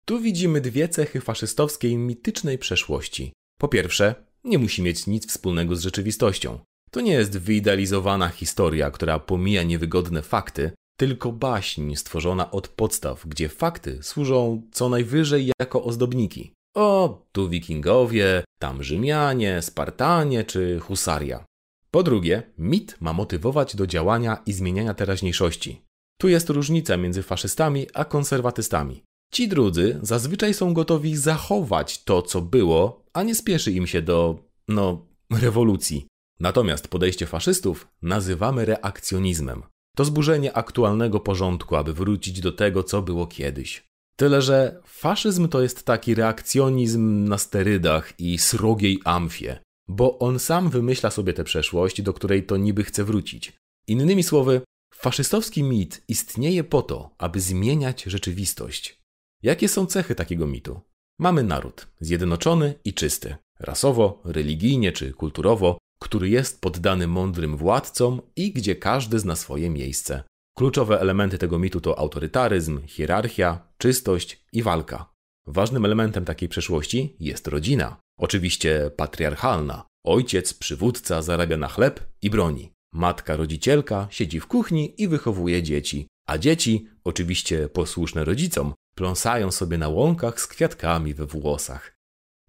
Tu 0.05 0.19
widzimy 0.19 0.61
dwie 0.61 0.89
cechy 0.89 1.21
faszystowskiej 1.21 1.97
mitycznej 1.97 2.57
przeszłości. 2.57 3.33
Po 3.59 3.67
pierwsze, 3.67 4.15
nie 4.43 4.57
musi 4.57 4.81
mieć 4.81 5.07
nic 5.07 5.27
wspólnego 5.27 5.75
z 5.75 5.81
rzeczywistością. 5.81 6.59
To 6.91 7.01
nie 7.01 7.13
jest 7.13 7.37
wyidealizowana 7.37 8.29
historia, 8.29 8.91
która 8.91 9.19
pomija 9.19 9.63
niewygodne 9.63 10.21
fakty, 10.21 10.71
tylko 10.97 11.31
baśń 11.31 11.95
stworzona 11.95 12.51
od 12.51 12.67
podstaw, 12.67 13.27
gdzie 13.27 13.49
fakty 13.49 14.03
służą 14.03 14.61
co 14.71 14.89
najwyżej 14.89 15.51
jako 15.59 15.83
ozdobniki. 15.83 16.53
O, 16.75 17.25
tu 17.31 17.49
wikingowie, 17.49 18.43
tam 18.59 18.83
Rzymianie, 18.83 19.61
Spartanie 19.61 20.43
czy 20.43 20.79
husaria. 20.79 21.45
Po 21.91 22.03
drugie, 22.03 22.43
mit 22.57 22.97
ma 23.01 23.13
motywować 23.13 23.75
do 23.75 23.87
działania 23.87 24.37
i 24.45 24.53
zmieniania 24.53 24.93
teraźniejszości. 24.93 25.81
Tu 26.17 26.27
jest 26.27 26.49
różnica 26.49 26.97
między 26.97 27.23
faszystami 27.23 27.87
a 27.93 28.05
konserwatystami. 28.05 29.03
Ci 29.33 29.47
drudzy 29.47 29.99
zazwyczaj 30.01 30.53
są 30.53 30.73
gotowi 30.73 31.17
zachować 31.17 32.03
to, 32.03 32.21
co 32.21 32.41
było, 32.41 33.05
a 33.13 33.23
nie 33.23 33.35
spieszy 33.35 33.71
im 33.71 33.87
się 33.87 34.01
do, 34.01 34.39
no, 34.67 35.07
rewolucji. 35.31 36.07
Natomiast 36.39 36.87
podejście 36.87 37.25
faszystów 37.25 37.87
nazywamy 38.01 38.65
reakcjonizmem. 38.65 39.63
To 39.95 40.05
zburzenie 40.05 40.53
aktualnego 40.53 41.19
porządku, 41.19 41.75
aby 41.75 41.93
wrócić 41.93 42.41
do 42.41 42.51
tego, 42.51 42.83
co 42.83 43.01
było 43.01 43.27
kiedyś. 43.27 43.83
Tyle, 44.15 44.41
że 44.41 44.81
faszyzm 44.85 45.47
to 45.47 45.61
jest 45.61 45.85
taki 45.85 46.15
reakcjonizm 46.15 47.27
na 47.27 47.37
sterydach 47.37 48.19
i 48.19 48.37
srogiej 48.37 48.99
amfie, 49.05 49.59
bo 49.87 50.19
on 50.19 50.39
sam 50.39 50.69
wymyśla 50.69 51.11
sobie 51.11 51.33
tę 51.33 51.43
przeszłość, 51.43 52.01
do 52.01 52.13
której 52.13 52.45
to 52.45 52.57
niby 52.57 52.83
chce 52.83 53.03
wrócić. 53.03 53.53
Innymi 53.87 54.23
słowy, 54.23 54.61
faszystowski 54.93 55.63
mit 55.63 56.03
istnieje 56.07 56.63
po 56.63 56.81
to, 56.81 57.09
aby 57.17 57.39
zmieniać 57.41 58.03
rzeczywistość. 58.03 59.01
Jakie 59.43 59.67
są 59.67 59.85
cechy 59.85 60.15
takiego 60.15 60.47
mitu? 60.47 60.79
Mamy 61.19 61.43
naród 61.43 61.87
zjednoczony 61.99 62.73
i 62.85 62.93
czysty, 62.93 63.35
rasowo, 63.59 64.21
religijnie 64.25 64.91
czy 64.91 65.13
kulturowo, 65.13 65.77
który 65.99 66.29
jest 66.29 66.61
poddany 66.61 67.07
mądrym 67.07 67.57
władcom 67.57 68.21
i 68.35 68.51
gdzie 68.51 68.75
każdy 68.75 69.19
zna 69.19 69.35
swoje 69.35 69.69
miejsce. 69.69 70.23
Kluczowe 70.57 70.99
elementy 70.99 71.37
tego 71.37 71.59
mitu 71.59 71.81
to 71.81 71.99
autorytaryzm, 71.99 72.87
hierarchia, 72.87 73.67
czystość 73.77 74.45
i 74.53 74.63
walka. 74.63 75.13
Ważnym 75.47 75.85
elementem 75.85 76.25
takiej 76.25 76.49
przeszłości 76.49 77.15
jest 77.19 77.47
rodzina. 77.47 77.97
Oczywiście 78.19 78.91
patriarchalna. 78.95 79.85
Ojciec, 80.05 80.53
przywódca 80.53 81.21
zarabia 81.21 81.57
na 81.57 81.67
chleb 81.67 81.99
i 82.21 82.29
broni. 82.29 82.71
Matka 82.93 83.35
rodzicielka 83.35 84.07
siedzi 84.09 84.39
w 84.39 84.47
kuchni 84.47 85.01
i 85.01 85.07
wychowuje 85.07 85.63
dzieci, 85.63 86.07
a 86.27 86.37
dzieci, 86.37 86.87
oczywiście 87.03 87.69
posłuszne 87.69 88.25
rodzicom, 88.25 88.73
pląsają 88.95 89.51
sobie 89.51 89.77
na 89.77 89.89
łąkach 89.89 90.41
z 90.41 90.47
kwiatkami 90.47 91.13
we 91.13 91.25
włosach. 91.25 91.95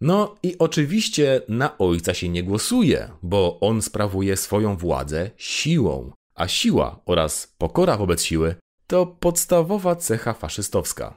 No 0.01 0.35
i 0.43 0.59
oczywiście 0.59 1.41
na 1.49 1.79
ojca 1.79 2.15
się 2.15 2.29
nie 2.29 2.43
głosuje, 2.43 3.11
bo 3.23 3.61
on 3.61 3.83
sprawuje 3.83 4.37
swoją 4.37 4.77
władzę 4.77 5.31
siłą, 5.37 6.13
a 6.37 6.49
siła 6.49 7.01
oraz 7.07 7.55
pokora 7.59 7.97
wobec 7.97 8.23
siły 8.23 8.55
to 8.87 9.07
podstawowa 9.07 9.97
cecha 9.97 10.33
faszystowska. 10.33 11.15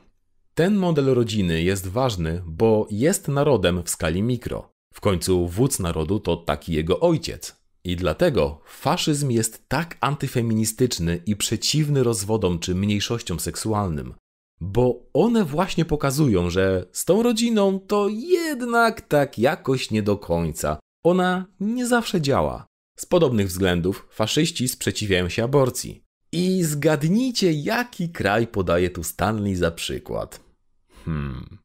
Ten 0.53 0.75
model 0.75 1.05
rodziny 1.05 1.63
jest 1.63 1.87
ważny, 1.87 2.43
bo 2.45 2.87
jest 2.91 3.27
narodem 3.27 3.83
w 3.83 3.89
skali 3.89 4.21
mikro. 4.21 4.69
W 4.93 5.01
końcu 5.01 5.47
wódz 5.47 5.79
narodu 5.79 6.19
to 6.19 6.37
taki 6.37 6.73
jego 6.73 6.99
ojciec. 6.99 7.55
I 7.83 7.95
dlatego 7.95 8.61
faszyzm 8.65 9.29
jest 9.29 9.69
tak 9.69 9.97
antyfeministyczny 10.01 11.21
i 11.25 11.35
przeciwny 11.35 12.03
rozwodom 12.03 12.59
czy 12.59 12.75
mniejszościom 12.75 13.39
seksualnym, 13.39 14.13
bo 14.61 14.95
one 15.13 15.45
właśnie 15.45 15.85
pokazują, 15.85 16.49
że 16.49 16.85
z 16.91 17.05
tą 17.05 17.23
rodziną 17.23 17.79
to 17.79 18.07
jednak 18.09 19.01
tak 19.01 19.39
jakoś 19.39 19.91
nie 19.91 20.03
do 20.03 20.17
końca. 20.17 20.79
Ona 21.03 21.45
nie 21.59 21.87
zawsze 21.87 22.21
działa. 22.21 22.65
Z 22.99 23.05
podobnych 23.05 23.47
względów 23.47 24.07
faszyści 24.11 24.67
sprzeciwiają 24.67 25.29
się 25.29 25.43
aborcji. 25.43 26.03
I 26.31 26.63
zgadnijcie, 26.63 27.51
jaki 27.51 28.09
kraj 28.09 28.47
podaje 28.47 28.89
tu 28.89 29.03
Stanley 29.03 29.55
za 29.55 29.71
przykład. 29.71 30.39
Hmm. 31.05 31.57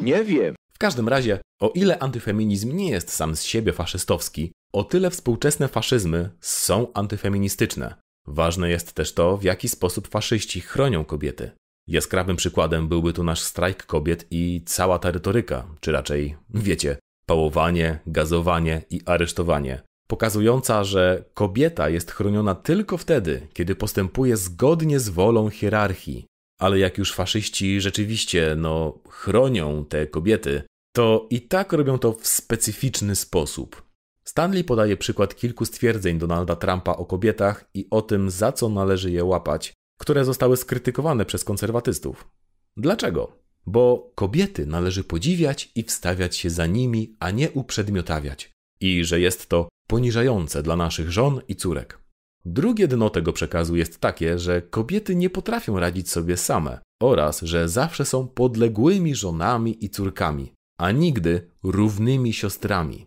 Nie 0.00 0.24
wiem. 0.24 0.54
W 0.72 0.78
każdym 0.78 1.08
razie, 1.08 1.40
o 1.60 1.68
ile 1.68 1.98
antyfeminizm 1.98 2.76
nie 2.76 2.90
jest 2.90 3.10
sam 3.10 3.36
z 3.36 3.42
siebie 3.42 3.72
faszystowski, 3.72 4.52
o 4.72 4.84
tyle 4.84 5.10
współczesne 5.10 5.68
faszyzmy 5.68 6.30
są 6.40 6.92
antyfeministyczne. 6.92 7.94
Ważne 8.26 8.70
jest 8.70 8.92
też 8.92 9.14
to, 9.14 9.36
w 9.36 9.42
jaki 9.42 9.68
sposób 9.68 10.08
faszyści 10.08 10.60
chronią 10.60 11.04
kobiety. 11.04 11.50
Jaskrawym 11.88 12.36
przykładem 12.36 12.88
byłby 12.88 13.12
tu 13.12 13.24
nasz 13.24 13.40
strajk 13.40 13.86
kobiet 13.86 14.26
i 14.30 14.62
cała 14.66 14.98
ta 14.98 15.10
retoryka, 15.10 15.66
czy 15.80 15.92
raczej, 15.92 16.36
wiecie, 16.50 16.96
pałowanie, 17.26 17.98
gazowanie 18.06 18.82
i 18.90 19.00
aresztowanie, 19.06 19.82
pokazująca, 20.14 20.84
że 20.84 21.24
kobieta 21.34 21.88
jest 21.88 22.10
chroniona 22.10 22.54
tylko 22.54 22.98
wtedy, 22.98 23.48
kiedy 23.52 23.74
postępuje 23.74 24.36
zgodnie 24.36 25.00
z 25.00 25.08
wolą 25.08 25.50
hierarchii. 25.50 26.26
Ale 26.60 26.78
jak 26.78 26.98
już 26.98 27.12
faszyści 27.12 27.80
rzeczywiście, 27.80 28.54
no, 28.58 28.98
chronią 29.08 29.84
te 29.84 30.06
kobiety, 30.06 30.62
to 30.92 31.26
i 31.30 31.40
tak 31.40 31.72
robią 31.72 31.98
to 31.98 32.12
w 32.12 32.26
specyficzny 32.26 33.16
sposób. 33.16 33.82
Stanley 34.24 34.64
podaje 34.64 34.96
przykład 34.96 35.34
kilku 35.34 35.64
stwierdzeń 35.64 36.18
Donalda 36.18 36.56
Trumpa 36.56 36.92
o 36.92 37.04
kobietach 37.04 37.64
i 37.74 37.86
o 37.90 38.02
tym, 38.02 38.30
za 38.30 38.52
co 38.52 38.68
należy 38.68 39.10
je 39.10 39.24
łapać, 39.24 39.72
które 40.00 40.24
zostały 40.24 40.56
skrytykowane 40.56 41.24
przez 41.24 41.44
konserwatystów. 41.44 42.28
Dlaczego? 42.76 43.38
Bo 43.66 44.12
kobiety 44.14 44.66
należy 44.66 45.04
podziwiać 45.04 45.72
i 45.74 45.82
wstawiać 45.82 46.36
się 46.36 46.50
za 46.50 46.66
nimi, 46.66 47.16
a 47.20 47.30
nie 47.30 47.50
uprzedmiotawiać. 47.50 48.52
I 48.80 49.04
że 49.04 49.20
jest 49.20 49.48
to 49.48 49.68
poniżające 49.86 50.62
dla 50.62 50.76
naszych 50.76 51.10
żon 51.10 51.40
i 51.48 51.56
córek. 51.56 51.98
Drugie 52.44 52.88
dno 52.88 53.10
tego 53.10 53.32
przekazu 53.32 53.76
jest 53.76 53.98
takie, 53.98 54.38
że 54.38 54.62
kobiety 54.62 55.16
nie 55.16 55.30
potrafią 55.30 55.80
radzić 55.80 56.10
sobie 56.10 56.36
same 56.36 56.78
oraz 57.02 57.42
że 57.42 57.68
zawsze 57.68 58.04
są 58.04 58.28
podległymi 58.28 59.14
żonami 59.14 59.84
i 59.84 59.90
córkami, 59.90 60.52
a 60.78 60.90
nigdy 60.90 61.50
równymi 61.62 62.32
siostrami. 62.32 63.06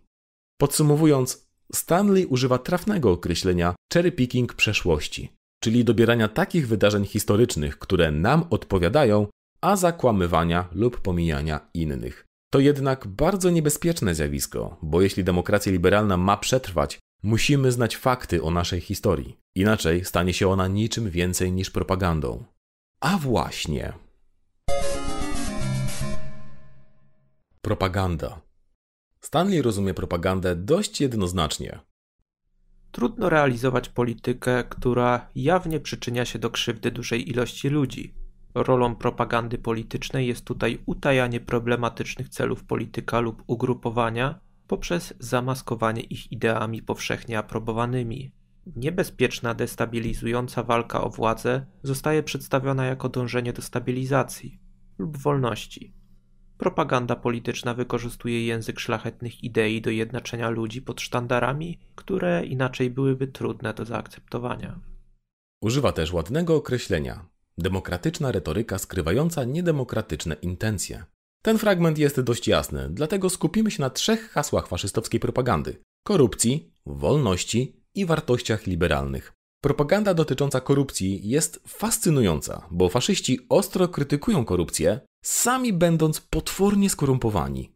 Podsumowując, 0.59 1.47
Stanley 1.73 2.25
używa 2.25 2.57
trafnego 2.57 3.11
określenia 3.11 3.75
cherry 3.93 4.11
picking 4.11 4.53
przeszłości, 4.53 5.33
czyli 5.63 5.85
dobierania 5.85 6.27
takich 6.27 6.67
wydarzeń 6.67 7.05
historycznych, 7.05 7.79
które 7.79 8.11
nam 8.11 8.45
odpowiadają, 8.49 9.27
a 9.61 9.75
zakłamywania 9.75 10.69
lub 10.71 11.01
pomijania 11.01 11.69
innych. 11.73 12.26
To 12.49 12.59
jednak 12.59 13.07
bardzo 13.07 13.49
niebezpieczne 13.49 14.15
zjawisko, 14.15 14.77
bo 14.81 15.01
jeśli 15.01 15.23
demokracja 15.23 15.71
liberalna 15.71 16.17
ma 16.17 16.37
przetrwać, 16.37 16.99
musimy 17.23 17.71
znać 17.71 17.97
fakty 17.97 18.43
o 18.43 18.51
naszej 18.51 18.81
historii. 18.81 19.37
Inaczej 19.55 20.05
stanie 20.05 20.33
się 20.33 20.49
ona 20.49 20.67
niczym 20.67 21.09
więcej 21.09 21.51
niż 21.51 21.71
propagandą. 21.71 22.43
A 22.99 23.17
właśnie. 23.17 23.93
Propaganda. 27.61 28.41
Stanley 29.21 29.61
rozumie 29.61 29.93
propagandę 29.93 30.55
dość 30.55 31.01
jednoznacznie. 31.01 31.79
Trudno 32.91 33.29
realizować 33.29 33.89
politykę, 33.89 34.63
która 34.69 35.29
jawnie 35.35 35.79
przyczynia 35.79 36.25
się 36.25 36.39
do 36.39 36.49
krzywdy 36.49 36.91
dużej 36.91 37.29
ilości 37.29 37.69
ludzi. 37.69 38.26
Rolą 38.63 38.95
propagandy 38.95 39.57
politycznej 39.57 40.27
jest 40.27 40.45
tutaj 40.45 40.79
utajanie 40.85 41.39
problematycznych 41.39 42.29
celów 42.29 42.63
polityka 42.63 43.19
lub 43.19 43.43
ugrupowania 43.47 44.39
poprzez 44.67 45.13
zamaskowanie 45.19 46.01
ich 46.01 46.31
ideami 46.31 46.81
powszechnie 46.81 47.37
aprobowanymi. 47.37 48.31
Niebezpieczna, 48.75 49.53
destabilizująca 49.53 50.63
walka 50.63 51.03
o 51.03 51.09
władzę 51.09 51.65
zostaje 51.83 52.23
przedstawiona 52.23 52.85
jako 52.85 53.09
dążenie 53.09 53.53
do 53.53 53.61
stabilizacji 53.61 54.59
lub 54.97 55.17
wolności. 55.17 55.93
Propaganda 56.57 57.15
polityczna 57.15 57.73
wykorzystuje 57.73 58.45
język 58.45 58.79
szlachetnych 58.79 59.43
idei 59.43 59.81
do 59.81 59.89
jednaczenia 59.89 60.49
ludzi 60.49 60.81
pod 60.81 61.01
sztandarami, 61.01 61.79
które 61.95 62.45
inaczej 62.45 62.89
byłyby 62.89 63.27
trudne 63.27 63.73
do 63.73 63.85
zaakceptowania. 63.85 64.79
Używa 65.61 65.91
też 65.91 66.13
ładnego 66.13 66.55
określenia 66.55 67.25
demokratyczna 67.57 68.31
retoryka 68.31 68.77
skrywająca 68.77 69.43
niedemokratyczne 69.43 70.35
intencje. 70.41 71.03
Ten 71.41 71.57
fragment 71.57 71.97
jest 71.97 72.21
dość 72.21 72.47
jasny, 72.47 72.89
dlatego 72.89 73.29
skupimy 73.29 73.71
się 73.71 73.81
na 73.81 73.89
trzech 73.89 74.29
hasłach 74.29 74.67
faszystowskiej 74.67 75.19
propagandy: 75.19 75.77
korupcji, 76.03 76.71
wolności 76.85 77.83
i 77.95 78.05
wartościach 78.05 78.67
liberalnych. 78.67 79.33
Propaganda 79.61 80.13
dotycząca 80.13 80.61
korupcji 80.61 81.29
jest 81.29 81.63
fascynująca, 81.67 82.67
bo 82.71 82.89
faszyści 82.89 83.39
ostro 83.49 83.87
krytykują 83.87 84.45
korupcję, 84.45 84.99
sami 85.25 85.73
będąc 85.73 86.21
potwornie 86.21 86.89
skorumpowani. 86.89 87.75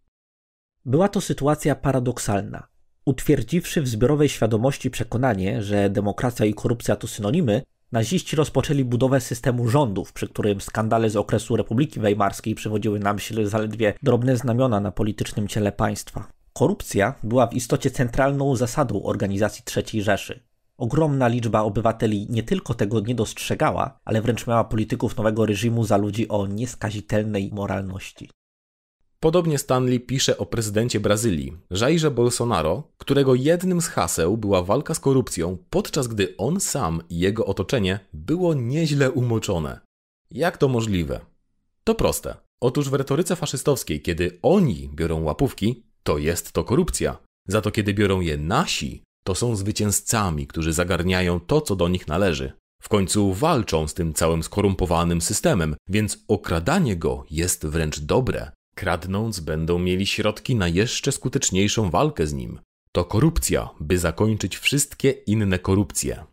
Była 0.85 1.09
to 1.09 1.21
sytuacja 1.21 1.75
paradoksalna. 1.75 2.67
Utwierdziwszy 3.05 3.81
w 3.81 3.87
zbiorowej 3.87 4.29
świadomości 4.29 4.91
przekonanie, 4.91 5.63
że 5.63 5.89
demokracja 5.89 6.45
i 6.45 6.53
korupcja 6.53 6.95
to 6.95 7.07
synonimy, 7.07 7.63
naziści 7.91 8.35
rozpoczęli 8.35 8.85
budowę 8.85 9.21
systemu 9.21 9.67
rządów, 9.67 10.13
przy 10.13 10.27
którym 10.27 10.61
skandale 10.61 11.09
z 11.09 11.15
okresu 11.15 11.55
Republiki 11.55 11.99
Weimarskiej 11.99 12.55
przywodziły 12.55 12.99
na 12.99 13.13
myśl 13.13 13.45
zaledwie 13.45 13.93
drobne 14.03 14.37
znamiona 14.37 14.79
na 14.79 14.91
politycznym 14.91 15.47
ciele 15.47 15.71
państwa. 15.71 16.27
Korupcja 16.53 17.15
była 17.23 17.47
w 17.47 17.53
istocie 17.53 17.91
centralną 17.91 18.55
zasadą 18.55 19.03
organizacji 19.03 19.63
III 19.77 20.03
Rzeszy. 20.03 20.43
Ogromna 20.77 21.27
liczba 21.27 21.61
obywateli 21.61 22.27
nie 22.29 22.43
tylko 22.43 22.73
tego 22.73 22.99
nie 22.99 23.15
dostrzegała, 23.15 23.99
ale 24.05 24.21
wręcz 24.21 24.47
miała 24.47 24.63
polityków 24.63 25.17
nowego 25.17 25.45
reżimu 25.45 25.83
za 25.83 25.97
ludzi 25.97 26.27
o 26.27 26.47
nieskazitelnej 26.47 27.51
moralności. 27.53 28.29
Podobnie 29.23 29.57
Stanley 29.57 29.99
pisze 29.99 30.37
o 30.37 30.45
prezydencie 30.45 30.99
Brazylii, 30.99 31.57
Jairze 31.71 32.11
Bolsonaro, 32.11 32.83
którego 32.97 33.35
jednym 33.35 33.81
z 33.81 33.87
haseł 33.87 34.37
była 34.37 34.63
walka 34.63 34.93
z 34.93 34.99
korupcją, 34.99 35.57
podczas 35.69 36.07
gdy 36.07 36.37
on 36.37 36.59
sam 36.59 37.01
i 37.09 37.19
jego 37.19 37.45
otoczenie 37.45 37.99
było 38.13 38.53
nieźle 38.53 39.11
umoczone. 39.11 39.79
Jak 40.31 40.57
to 40.57 40.67
możliwe? 40.67 41.19
To 41.83 41.95
proste. 41.95 42.35
Otóż 42.61 42.89
w 42.89 42.93
retoryce 42.93 43.35
faszystowskiej, 43.35 44.01
kiedy 44.01 44.39
oni 44.41 44.89
biorą 44.93 45.23
łapówki, 45.23 45.83
to 46.03 46.17
jest 46.17 46.51
to 46.51 46.63
korupcja. 46.63 47.17
Za 47.47 47.61
to 47.61 47.71
kiedy 47.71 47.93
biorą 47.93 48.21
je 48.21 48.37
nasi, 48.37 49.03
to 49.23 49.35
są 49.35 49.55
zwycięzcami, 49.55 50.47
którzy 50.47 50.73
zagarniają 50.73 51.39
to, 51.39 51.61
co 51.61 51.75
do 51.75 51.87
nich 51.87 52.07
należy. 52.07 52.51
W 52.83 52.89
końcu 52.89 53.33
walczą 53.33 53.87
z 53.87 53.93
tym 53.93 54.13
całym 54.13 54.43
skorumpowanym 54.43 55.21
systemem, 55.21 55.75
więc 55.89 56.17
okradanie 56.27 56.95
go 56.95 57.23
jest 57.31 57.65
wręcz 57.65 57.99
dobre. 57.99 58.51
Kradnąc, 58.81 59.39
będą 59.39 59.79
mieli 59.79 60.07
środki 60.07 60.55
na 60.55 60.67
jeszcze 60.67 61.11
skuteczniejszą 61.11 61.89
walkę 61.89 62.27
z 62.27 62.33
nim. 62.33 62.59
To 62.91 63.05
korupcja, 63.05 63.69
by 63.79 63.97
zakończyć 63.97 64.57
wszystkie 64.57 65.11
inne 65.11 65.59
korupcje. 65.59 66.25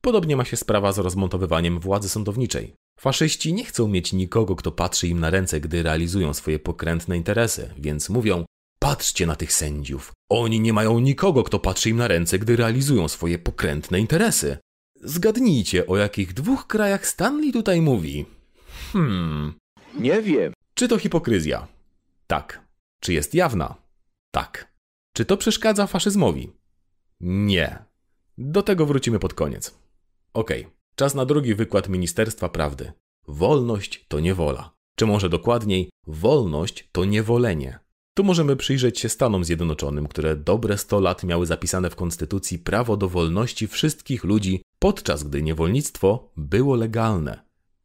Podobnie 0.00 0.36
ma 0.36 0.44
się 0.44 0.56
sprawa 0.56 0.92
z 0.92 0.98
rozmontowywaniem 0.98 1.80
władzy 1.80 2.08
sądowniczej. 2.08 2.74
Faszyści 3.00 3.52
nie 3.52 3.64
chcą 3.64 3.88
mieć 3.88 4.12
nikogo, 4.12 4.56
kto 4.56 4.72
patrzy 4.72 5.08
im 5.08 5.20
na 5.20 5.30
ręce, 5.30 5.60
gdy 5.60 5.82
realizują 5.82 6.34
swoje 6.34 6.58
pokrętne 6.58 7.16
interesy, 7.16 7.70
więc 7.78 8.08
mówią: 8.08 8.44
Patrzcie 8.78 9.26
na 9.26 9.36
tych 9.36 9.52
sędziów. 9.52 10.12
Oni 10.30 10.60
nie 10.60 10.72
mają 10.72 10.98
nikogo, 10.98 11.42
kto 11.42 11.58
patrzy 11.58 11.90
im 11.90 11.96
na 11.96 12.08
ręce, 12.08 12.38
gdy 12.38 12.56
realizują 12.56 13.08
swoje 13.08 13.38
pokrętne 13.38 14.00
interesy. 14.00 14.58
Zgadnijcie, 15.02 15.86
o 15.86 15.96
jakich 15.96 16.34
dwóch 16.34 16.66
krajach 16.66 17.06
Stanley 17.06 17.52
tutaj 17.52 17.80
mówi. 17.80 18.26
Hmm. 18.92 19.52
Nie 19.94 20.22
wiem. 20.22 20.52
Czy 20.74 20.88
to 20.88 20.98
hipokryzja? 20.98 21.77
Tak. 22.28 22.68
Czy 23.00 23.12
jest 23.12 23.34
jawna? 23.34 23.74
Tak. 24.30 24.72
Czy 25.12 25.24
to 25.24 25.36
przeszkadza 25.36 25.86
faszyzmowi? 25.86 26.52
Nie. 27.20 27.84
Do 28.38 28.62
tego 28.62 28.86
wrócimy 28.86 29.18
pod 29.18 29.34
koniec. 29.34 29.74
Okay. 30.32 30.70
czas 30.94 31.14
na 31.14 31.24
drugi 31.24 31.54
wykład 31.54 31.88
Ministerstwa 31.88 32.48
Prawdy. 32.48 32.92
Wolność 33.28 34.06
to 34.08 34.20
niewola. 34.20 34.74
Czy 34.96 35.06
może 35.06 35.28
dokładniej, 35.28 35.90
wolność 36.06 36.88
to 36.92 37.04
niewolenie. 37.04 37.78
Tu 38.16 38.24
możemy 38.24 38.56
przyjrzeć 38.56 38.98
się 38.98 39.08
Stanom 39.08 39.44
Zjednoczonym, 39.44 40.08
które 40.08 40.36
dobre 40.36 40.78
100 40.78 41.00
lat 41.00 41.24
miały 41.24 41.46
zapisane 41.46 41.90
w 41.90 41.96
Konstytucji 41.96 42.58
prawo 42.58 42.96
do 42.96 43.08
wolności 43.08 43.68
wszystkich 43.68 44.24
ludzi, 44.24 44.62
podczas 44.78 45.24
gdy 45.24 45.42
niewolnictwo 45.42 46.32
było 46.36 46.76
legalne. 46.76 47.42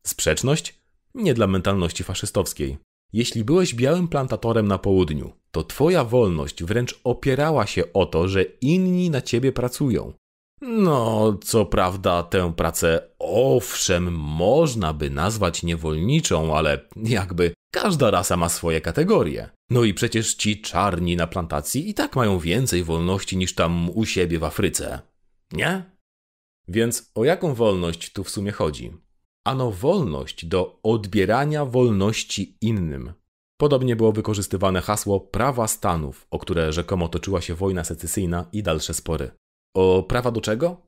Sprzeczność? 0.08 0.82
Nie 1.16 1.34
dla 1.34 1.48
mentalności 1.48 2.04
faszystowskiej. 2.04 2.78
Jeśli 3.14 3.44
byłeś 3.44 3.76
białym 3.76 4.08
plantatorem 4.08 4.68
na 4.68 4.78
południu, 4.78 5.34
to 5.52 5.64
twoja 5.64 6.04
wolność 6.04 6.64
wręcz 6.64 7.00
opierała 7.04 7.68
się 7.68 7.94
o 7.94 8.06
to, 8.06 8.28
że 8.28 8.44
inni 8.44 9.10
na 9.10 9.22
ciebie 9.22 9.52
pracują. 9.52 10.14
No, 10.62 11.38
co 11.44 11.66
prawda, 11.66 12.24
tę 12.24 12.54
pracę 12.54 13.10
owszem 13.20 14.14
można 14.14 14.94
by 14.94 15.10
nazwać 15.10 15.64
niewolniczą, 15.64 16.58
ale 16.58 16.80
jakby 16.96 17.54
każda 17.74 18.12
rasa 18.12 18.38
ma 18.38 18.50
swoje 18.50 18.82
kategorie. 18.82 19.50
No 19.70 19.84
i 19.84 19.94
przecież 19.94 20.36
ci 20.36 20.62
czarni 20.62 21.16
na 21.16 21.28
plantacji 21.28 21.90
i 21.90 21.94
tak 21.94 22.16
mają 22.16 22.40
więcej 22.40 22.84
wolności 22.84 23.38
niż 23.38 23.56
tam 23.56 23.90
u 23.90 24.06
siebie 24.06 24.40
w 24.40 24.44
Afryce. 24.44 25.00
Nie? 25.52 25.84
Więc 26.68 27.12
o 27.16 27.26
jaką 27.26 27.54
wolność 27.54 28.14
tu 28.14 28.24
w 28.24 28.30
sumie 28.30 28.52
chodzi? 28.52 28.94
Ano 29.46 29.72
wolność 29.72 30.46
do 30.46 30.80
odbierania 30.84 31.66
wolności 31.66 32.58
innym. 32.62 33.14
Podobnie 33.58 33.96
było 33.96 34.12
wykorzystywane 34.12 34.82
hasło 34.82 35.20
prawa 35.20 35.68
stanów, 35.68 36.28
o 36.32 36.40
które 36.40 36.74
rzekomo 36.74 37.08
toczyła 37.08 37.42
się 37.42 37.56
wojna 37.56 37.84
secesyjna 37.84 38.46
i 38.52 38.64
dalsze 38.64 38.94
spory. 38.94 39.32
O 39.76 40.04
prawa 40.04 40.32
do 40.32 40.42
czego? 40.42 40.82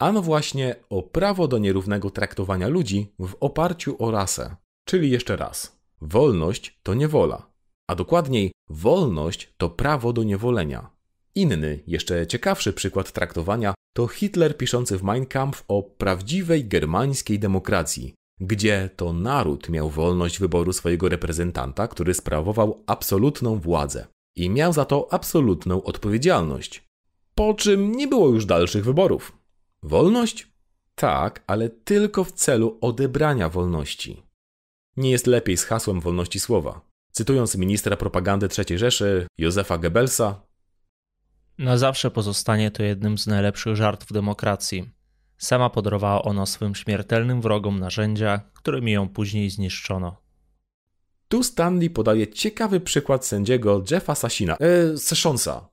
Ano 0.00 0.22
właśnie 0.22 0.76
o 0.90 1.02
prawo 1.02 1.48
do 1.48 1.58
nierównego 1.58 2.10
traktowania 2.10 2.68
ludzi 2.68 3.14
w 3.18 3.34
oparciu 3.40 3.96
o 3.98 4.10
rasę. 4.10 4.56
Czyli 4.88 5.10
jeszcze 5.10 5.36
raz, 5.36 5.80
wolność 6.00 6.80
to 6.82 6.94
niewola, 6.94 7.50
a 7.90 7.94
dokładniej 7.94 8.52
wolność 8.68 9.54
to 9.56 9.70
prawo 9.70 10.12
do 10.12 10.22
niewolenia. 10.22 10.90
Inny, 11.34 11.82
jeszcze 11.86 12.26
ciekawszy 12.26 12.72
przykład 12.72 13.12
traktowania 13.12 13.74
to 13.96 14.06
Hitler 14.06 14.56
piszący 14.56 14.98
w 14.98 15.02
Mein 15.02 15.26
Kampf 15.26 15.64
o 15.68 15.82
prawdziwej 15.82 16.64
germańskiej 16.64 17.38
demokracji, 17.38 18.14
gdzie 18.40 18.90
to 18.96 19.12
naród 19.12 19.68
miał 19.68 19.90
wolność 19.90 20.38
wyboru 20.38 20.72
swojego 20.72 21.08
reprezentanta, 21.08 21.88
który 21.88 22.14
sprawował 22.14 22.82
absolutną 22.86 23.58
władzę 23.58 24.06
i 24.36 24.50
miał 24.50 24.72
za 24.72 24.84
to 24.84 25.08
absolutną 25.10 25.82
odpowiedzialność. 25.82 26.84
Po 27.34 27.54
czym 27.54 27.92
nie 27.92 28.08
było 28.08 28.28
już 28.28 28.46
dalszych 28.46 28.84
wyborów. 28.84 29.32
Wolność? 29.82 30.48
Tak, 30.94 31.44
ale 31.46 31.68
tylko 31.68 32.24
w 32.24 32.32
celu 32.32 32.78
odebrania 32.80 33.48
wolności. 33.48 34.22
Nie 34.96 35.10
jest 35.10 35.26
lepiej 35.26 35.56
z 35.56 35.64
hasłem 35.64 36.00
wolności 36.00 36.40
słowa. 36.40 36.80
Cytując 37.12 37.56
ministra 37.56 37.96
propagandy 37.96 38.48
III 38.58 38.78
Rzeszy, 38.78 39.26
Józefa 39.38 39.78
Goebbelsa, 39.78 40.45
na 41.58 41.78
zawsze 41.78 42.10
pozostanie 42.10 42.70
to 42.70 42.82
jednym 42.82 43.18
z 43.18 43.26
najlepszych 43.26 43.76
żartów 43.76 44.12
demokracji. 44.12 44.90
Sama 45.38 45.70
podarowała 45.70 46.22
ona 46.22 46.46
swym 46.46 46.74
śmiertelnym 46.74 47.40
wrogom 47.40 47.80
narzędzia, 47.80 48.40
którymi 48.54 48.92
ją 48.92 49.08
później 49.08 49.50
zniszczono. 49.50 50.16
Tu 51.28 51.42
Stanley 51.42 51.90
podaje 51.90 52.28
ciekawy 52.28 52.80
przykład 52.80 53.26
sędziego 53.26 53.84
Jeffa 53.90 54.14
Sashina, 54.14 54.56
e, 54.56 54.96
Sessionsa, 54.98 55.68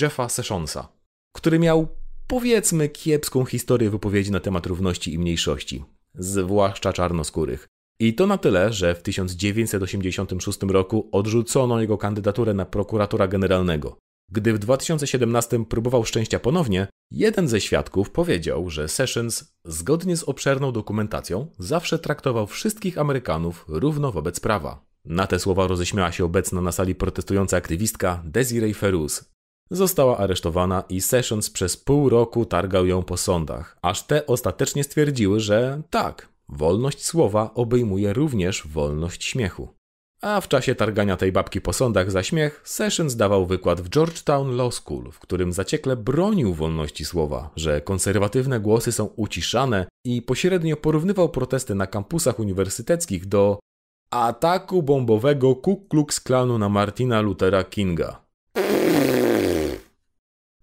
Jeffa 0.00 0.28
Sessionsa, 0.28 0.88
który 1.32 1.58
miał 1.58 1.88
powiedzmy 2.26 2.88
kiepską 2.88 3.44
historię 3.44 3.90
wypowiedzi 3.90 4.32
na 4.32 4.40
temat 4.40 4.66
równości 4.66 5.14
i 5.14 5.18
mniejszości, 5.18 5.84
zwłaszcza 6.14 6.92
czarnoskórych. 6.92 7.68
I 8.00 8.14
to 8.14 8.26
na 8.26 8.38
tyle, 8.38 8.72
że 8.72 8.94
w 8.94 9.02
1986 9.02 10.58
roku 10.62 11.08
odrzucono 11.12 11.80
jego 11.80 11.98
kandydaturę 11.98 12.54
na 12.54 12.64
prokuratora 12.64 13.28
generalnego. 13.28 13.98
Gdy 14.32 14.52
w 14.52 14.58
2017 14.58 15.64
próbował 15.64 16.04
szczęścia 16.04 16.38
ponownie, 16.38 16.86
jeden 17.10 17.48
ze 17.48 17.60
świadków 17.60 18.10
powiedział, 18.10 18.70
że 18.70 18.88
Sessions, 18.88 19.54
zgodnie 19.64 20.16
z 20.16 20.24
obszerną 20.24 20.72
dokumentacją, 20.72 21.46
zawsze 21.58 21.98
traktował 21.98 22.46
wszystkich 22.46 22.98
Amerykanów 22.98 23.64
równo 23.68 24.12
wobec 24.12 24.40
prawa. 24.40 24.84
Na 25.04 25.26
te 25.26 25.38
słowa 25.38 25.66
roześmiała 25.66 26.12
się 26.12 26.24
obecna 26.24 26.60
na 26.60 26.72
sali 26.72 26.94
protestująca 26.94 27.56
aktywistka 27.56 28.22
Desiree 28.24 28.74
Ferus. 28.74 29.24
Została 29.70 30.18
aresztowana 30.18 30.84
i 30.88 31.00
Sessions 31.00 31.50
przez 31.50 31.76
pół 31.76 32.08
roku 32.08 32.44
targał 32.44 32.86
ją 32.86 33.02
po 33.02 33.16
sądach, 33.16 33.78
aż 33.82 34.06
te 34.06 34.26
ostatecznie 34.26 34.84
stwierdziły, 34.84 35.40
że 35.40 35.82
tak, 35.90 36.28
wolność 36.48 37.04
słowa 37.04 37.50
obejmuje 37.54 38.12
również 38.12 38.66
wolność 38.66 39.24
śmiechu. 39.24 39.77
A 40.20 40.40
w 40.40 40.48
czasie 40.48 40.74
targania 40.74 41.16
tej 41.16 41.32
babki 41.32 41.60
po 41.60 41.72
sądach 41.72 42.10
za 42.10 42.22
śmiech, 42.22 42.60
Sessions 42.64 43.16
dawał 43.16 43.46
wykład 43.46 43.80
w 43.80 43.88
Georgetown 43.88 44.56
Law 44.56 44.74
School, 44.74 45.10
w 45.12 45.18
którym 45.18 45.52
zaciekle 45.52 45.96
bronił 45.96 46.54
wolności 46.54 47.04
słowa, 47.04 47.50
że 47.56 47.80
konserwatywne 47.80 48.60
głosy 48.60 48.92
są 48.92 49.04
uciszane 49.04 49.86
i 50.04 50.22
pośrednio 50.22 50.76
porównywał 50.76 51.28
protesty 51.28 51.74
na 51.74 51.86
kampusach 51.86 52.38
uniwersyteckich 52.38 53.26
do 53.26 53.58
ataku 54.10 54.82
bombowego 54.82 55.56
Ku 55.56 55.76
Klux 55.76 56.20
Klanu 56.20 56.58
na 56.58 56.68
Martina 56.68 57.20
Luthera 57.20 57.64
Kinga. 57.64 58.20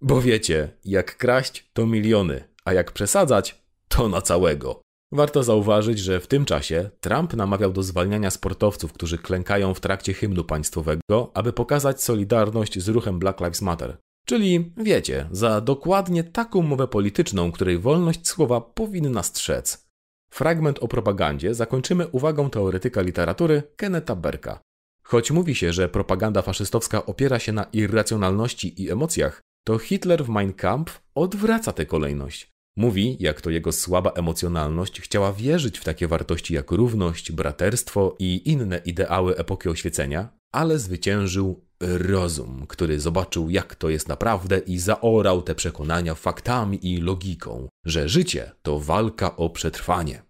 Bo 0.00 0.20
wiecie, 0.20 0.68
jak 0.84 1.16
kraść 1.16 1.70
to 1.72 1.86
miliony, 1.86 2.44
a 2.64 2.72
jak 2.72 2.92
przesadzać 2.92 3.62
to 3.88 4.08
na 4.08 4.22
całego. 4.22 4.85
Warto 5.16 5.42
zauważyć, 5.42 5.98
że 5.98 6.20
w 6.20 6.26
tym 6.26 6.44
czasie 6.44 6.90
Trump 7.00 7.34
namawiał 7.34 7.72
do 7.72 7.82
zwalniania 7.82 8.30
sportowców, 8.30 8.92
którzy 8.92 9.18
klękają 9.18 9.74
w 9.74 9.80
trakcie 9.80 10.14
hymnu 10.14 10.44
państwowego, 10.44 11.30
aby 11.34 11.52
pokazać 11.52 12.02
solidarność 12.02 12.80
z 12.80 12.88
ruchem 12.88 13.18
Black 13.18 13.40
Lives 13.40 13.62
Matter. 13.62 13.96
Czyli, 14.24 14.72
wiecie, 14.76 15.28
za 15.30 15.60
dokładnie 15.60 16.24
taką 16.24 16.62
mowę 16.62 16.88
polityczną, 16.88 17.52
której 17.52 17.78
wolność 17.78 18.28
słowa 18.28 18.60
powinna 18.60 19.22
strzec. 19.22 19.86
Fragment 20.30 20.78
o 20.78 20.88
propagandzie 20.88 21.54
zakończymy 21.54 22.06
uwagą 22.06 22.50
teoretyka 22.50 23.00
literatury 23.00 23.62
Kenneta 23.76 24.16
Berka. 24.16 24.60
Choć 25.02 25.30
mówi 25.30 25.54
się, 25.54 25.72
że 25.72 25.88
propaganda 25.88 26.42
faszystowska 26.42 27.06
opiera 27.06 27.38
się 27.38 27.52
na 27.52 27.66
irracjonalności 27.72 28.82
i 28.82 28.90
emocjach, 28.90 29.40
to 29.64 29.78
Hitler 29.78 30.24
w 30.24 30.28
Mein 30.28 30.52
Kampf 30.52 31.00
odwraca 31.14 31.72
tę 31.72 31.86
kolejność. 31.86 32.55
Mówi, 32.76 33.16
jak 33.20 33.40
to 33.40 33.50
jego 33.50 33.72
słaba 33.72 34.10
emocjonalność 34.10 35.00
chciała 35.00 35.32
wierzyć 35.32 35.78
w 35.78 35.84
takie 35.84 36.08
wartości 36.08 36.54
jak 36.54 36.70
równość, 36.70 37.32
braterstwo 37.32 38.16
i 38.18 38.50
inne 38.50 38.78
ideały 38.84 39.36
epoki 39.36 39.68
oświecenia, 39.68 40.28
ale 40.52 40.78
zwyciężył 40.78 41.64
rozum, 41.80 42.66
który 42.68 43.00
zobaczył, 43.00 43.50
jak 43.50 43.74
to 43.74 43.88
jest 43.88 44.08
naprawdę 44.08 44.58
i 44.58 44.78
zaorał 44.78 45.42
te 45.42 45.54
przekonania 45.54 46.14
faktami 46.14 46.86
i 46.86 47.00
logiką, 47.00 47.68
że 47.86 48.08
życie 48.08 48.52
to 48.62 48.78
walka 48.80 49.36
o 49.36 49.50
przetrwanie. 49.50 50.22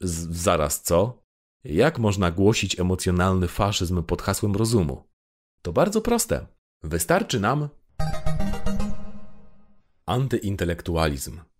Z 0.00 0.36
zaraz 0.36 0.82
co? 0.82 1.22
Jak 1.64 1.98
można 1.98 2.30
głosić 2.30 2.80
emocjonalny 2.80 3.48
faszyzm 3.48 4.02
pod 4.02 4.22
hasłem 4.22 4.56
rozumu? 4.56 5.02
To 5.62 5.72
bardzo 5.72 6.00
proste. 6.00 6.46
Wystarczy 6.82 7.40
nam 7.40 7.68
antyintelektualizm. 10.06 11.51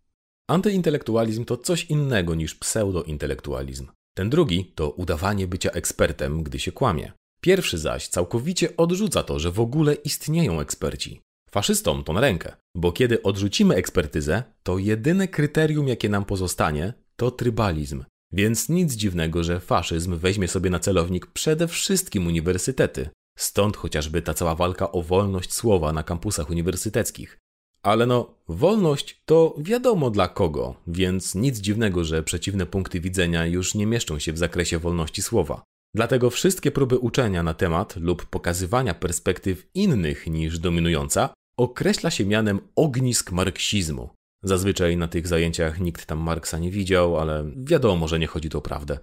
Antyintelektualizm 0.50 1.44
to 1.44 1.56
coś 1.56 1.84
innego 1.84 2.34
niż 2.34 2.54
pseudointelektualizm. 2.54 3.86
Ten 4.16 4.30
drugi 4.30 4.72
to 4.74 4.90
udawanie 4.90 5.46
bycia 5.46 5.70
ekspertem, 5.70 6.42
gdy 6.42 6.58
się 6.58 6.72
kłamie. 6.72 7.12
Pierwszy 7.42 7.78
zaś 7.78 8.08
całkowicie 8.08 8.76
odrzuca 8.76 9.22
to, 9.22 9.38
że 9.38 9.50
w 9.52 9.60
ogóle 9.60 9.94
istnieją 9.94 10.60
eksperci. 10.60 11.20
Faszystom 11.50 12.04
to 12.04 12.12
na 12.12 12.20
rękę, 12.20 12.56
bo 12.76 12.92
kiedy 12.92 13.22
odrzucimy 13.22 13.74
ekspertyzę, 13.74 14.42
to 14.62 14.78
jedyne 14.78 15.28
kryterium, 15.28 15.88
jakie 15.88 16.08
nam 16.08 16.24
pozostanie, 16.24 16.92
to 17.16 17.30
trybalizm. 17.30 18.04
Więc 18.32 18.68
nic 18.68 18.92
dziwnego, 18.94 19.44
że 19.44 19.60
faszyzm 19.60 20.16
weźmie 20.16 20.48
sobie 20.48 20.70
na 20.70 20.78
celownik 20.78 21.26
przede 21.26 21.68
wszystkim 21.68 22.26
uniwersytety. 22.26 23.10
Stąd 23.38 23.76
chociażby 23.76 24.22
ta 24.22 24.34
cała 24.34 24.54
walka 24.54 24.92
o 24.92 25.02
wolność 25.02 25.52
słowa 25.52 25.92
na 25.92 26.02
kampusach 26.02 26.50
uniwersyteckich. 26.50 27.38
Ale 27.82 28.06
no, 28.06 28.34
wolność 28.48 29.22
to 29.24 29.54
wiadomo 29.58 30.10
dla 30.10 30.28
kogo, 30.28 30.74
więc 30.86 31.34
nic 31.34 31.58
dziwnego, 31.58 32.04
że 32.04 32.22
przeciwne 32.22 32.66
punkty 32.66 33.00
widzenia 33.00 33.46
już 33.46 33.74
nie 33.74 33.86
mieszczą 33.86 34.18
się 34.18 34.32
w 34.32 34.38
zakresie 34.38 34.78
wolności 34.78 35.22
słowa. 35.22 35.62
Dlatego 35.94 36.30
wszystkie 36.30 36.70
próby 36.70 36.98
uczenia 36.98 37.42
na 37.42 37.54
temat 37.54 37.96
lub 37.96 38.26
pokazywania 38.26 38.94
perspektyw 38.94 39.66
innych 39.74 40.26
niż 40.26 40.58
dominująca 40.58 41.28
określa 41.56 42.10
się 42.10 42.26
mianem 42.26 42.60
ognisk 42.76 43.32
marksizmu. 43.32 44.10
Zazwyczaj 44.42 44.96
na 44.96 45.08
tych 45.08 45.26
zajęciach 45.26 45.80
nikt 45.80 46.06
tam 46.06 46.18
Marksa 46.18 46.58
nie 46.58 46.70
widział, 46.70 47.18
ale 47.18 47.50
wiadomo, 47.56 48.08
że 48.08 48.18
nie 48.18 48.26
chodzi 48.26 48.50
tu 48.50 48.58
o 48.58 48.62
prawdę. 48.62 48.98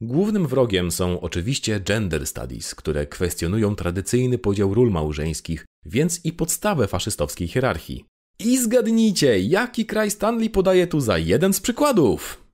Głównym 0.00 0.46
wrogiem 0.46 0.90
są 0.90 1.20
oczywiście 1.20 1.80
gender 1.80 2.26
studies, 2.26 2.74
które 2.74 3.06
kwestionują 3.06 3.76
tradycyjny 3.76 4.38
podział 4.38 4.74
ról 4.74 4.90
małżeńskich, 4.90 5.66
więc 5.84 6.24
i 6.24 6.32
podstawę 6.32 6.86
faszystowskiej 6.86 7.48
hierarchii. 7.48 8.04
I 8.38 8.58
zgadnijcie, 8.58 9.40
jaki 9.40 9.86
kraj 9.86 10.10
Stanley 10.10 10.50
podaje 10.50 10.86
tu 10.86 11.00
za 11.00 11.18
jeden 11.18 11.52
z 11.52 11.60
przykładów? 11.60 12.44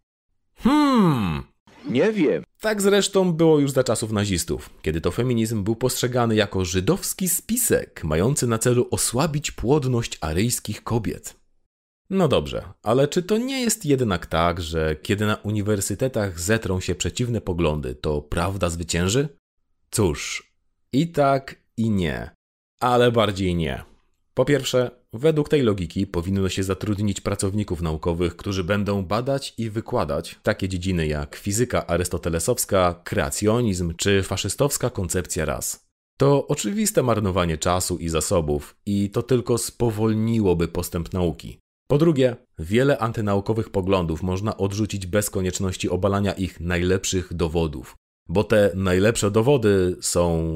Hmm. 0.57 1.43
Nie 1.89 2.13
wiem. 2.13 2.45
Tak 2.61 2.83
zresztą 2.83 3.33
było 3.33 3.59
już 3.59 3.71
za 3.71 3.85
czasów 3.85 4.13
nazistów, 4.13 4.71
kiedy 4.83 5.01
to 5.01 5.11
feminizm 5.11 5.65
był 5.65 5.77
postrzegany 5.77 6.35
jako 6.35 6.65
żydowski 6.65 7.29
spisek, 7.29 8.05
mający 8.05 8.47
na 8.47 8.59
celu 8.59 8.89
osłabić 8.91 9.51
płodność 9.51 10.19
aryjskich 10.21 10.85
kobiet. 10.85 11.37
No 12.11 12.29
dobrze, 12.29 12.63
ale 12.83 13.09
czy 13.09 13.23
to 13.23 13.39
nie 13.39 13.61
jest 13.61 13.87
jednak 13.87 14.27
tak, 14.27 14.61
że 14.61 14.97
kiedy 14.97 15.27
na 15.27 15.35
uniwersytetach 15.35 16.41
zetrą 16.41 16.81
się 16.81 16.95
przeciwne 16.95 17.41
poglądy, 17.41 17.95
to 17.95 18.23
prawda 18.23 18.71
zwycięży? 18.71 19.29
Cóż, 19.91 20.53
i 20.93 21.09
tak, 21.09 21.57
i 21.77 21.91
nie, 21.91 22.31
ale 22.81 23.13
bardziej 23.13 23.55
nie. 23.55 23.83
Po 24.35 24.45
pierwsze, 24.45 25.00
według 25.13 25.49
tej 25.49 25.63
logiki 25.63 26.07
powinno 26.07 26.49
się 26.49 26.63
zatrudnić 26.63 27.21
pracowników 27.21 27.83
naukowych, 27.83 28.37
którzy 28.37 28.65
będą 28.65 29.05
badać 29.05 29.55
i 29.59 29.71
wykładać 29.71 30.39
takie 30.43 30.69
dziedziny 30.69 31.07
jak 31.07 31.37
fizyka 31.37 31.87
arystotelesowska, 31.87 33.01
kreacjonizm 33.05 33.95
czy 33.97 34.23
faszystowska 34.23 34.91
koncepcja 34.91 35.45
ras. 35.45 35.87
To 36.21 36.47
oczywiste 36.47 37.03
marnowanie 37.03 37.59
czasu 37.59 37.99
i 37.99 38.09
zasobów 38.09 38.77
i 38.87 39.11
to 39.11 39.23
tylko 39.23 39.59
spowolniłoby 39.59 40.69
postęp 40.69 41.13
nauki. 41.13 41.59
Po 41.91 41.99
drugie, 41.99 42.37
wiele 42.59 42.99
antynaukowych 42.99 43.71
poglądów 43.71 44.23
można 44.23 44.57
odrzucić 44.57 45.07
bez 45.07 45.31
konieczności 45.31 45.89
obalania 45.89 46.33
ich 46.33 46.61
najlepszych 46.61 47.35
dowodów, 47.35 47.97
bo 48.29 48.45
te 48.45 48.71
najlepsze 48.75 49.31
dowody 49.31 49.97
są 50.01 50.53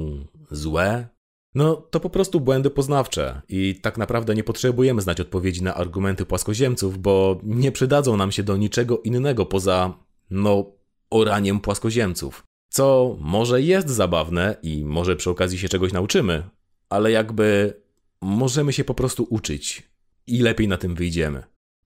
złe, 0.50 1.08
no, 1.54 1.76
to 1.76 2.00
po 2.00 2.10
prostu 2.10 2.40
błędy 2.40 2.70
poznawcze 2.70 3.42
i 3.48 3.80
tak 3.82 3.98
naprawdę 3.98 4.34
nie 4.34 4.44
potrzebujemy 4.44 5.02
znać 5.02 5.20
odpowiedzi 5.20 5.62
na 5.62 5.74
argumenty 5.74 6.26
płaskoziemców, 6.26 6.98
bo 6.98 7.40
nie 7.42 7.72
przydadzą 7.72 8.16
nam 8.16 8.32
się 8.32 8.42
do 8.42 8.56
niczego 8.56 8.98
innego 8.98 9.46
poza, 9.46 9.98
no, 10.30 10.72
oraniem 11.10 11.60
płaskoziemców. 11.60 12.44
Co 12.68 13.16
może 13.20 13.62
jest 13.62 13.90
zabawne 13.90 14.56
i 14.62 14.84
może 14.84 15.16
przy 15.16 15.30
okazji 15.30 15.58
się 15.58 15.68
czegoś 15.68 15.92
nauczymy, 15.92 16.42
ale 16.88 17.10
jakby 17.10 17.74
możemy 18.22 18.72
się 18.72 18.84
po 18.84 18.94
prostu 18.94 19.26
uczyć 19.30 19.82
i 20.26 20.38
lepiej 20.38 20.68
na 20.68 20.76
tym 20.76 20.94
wyjdziemy. 20.94 21.42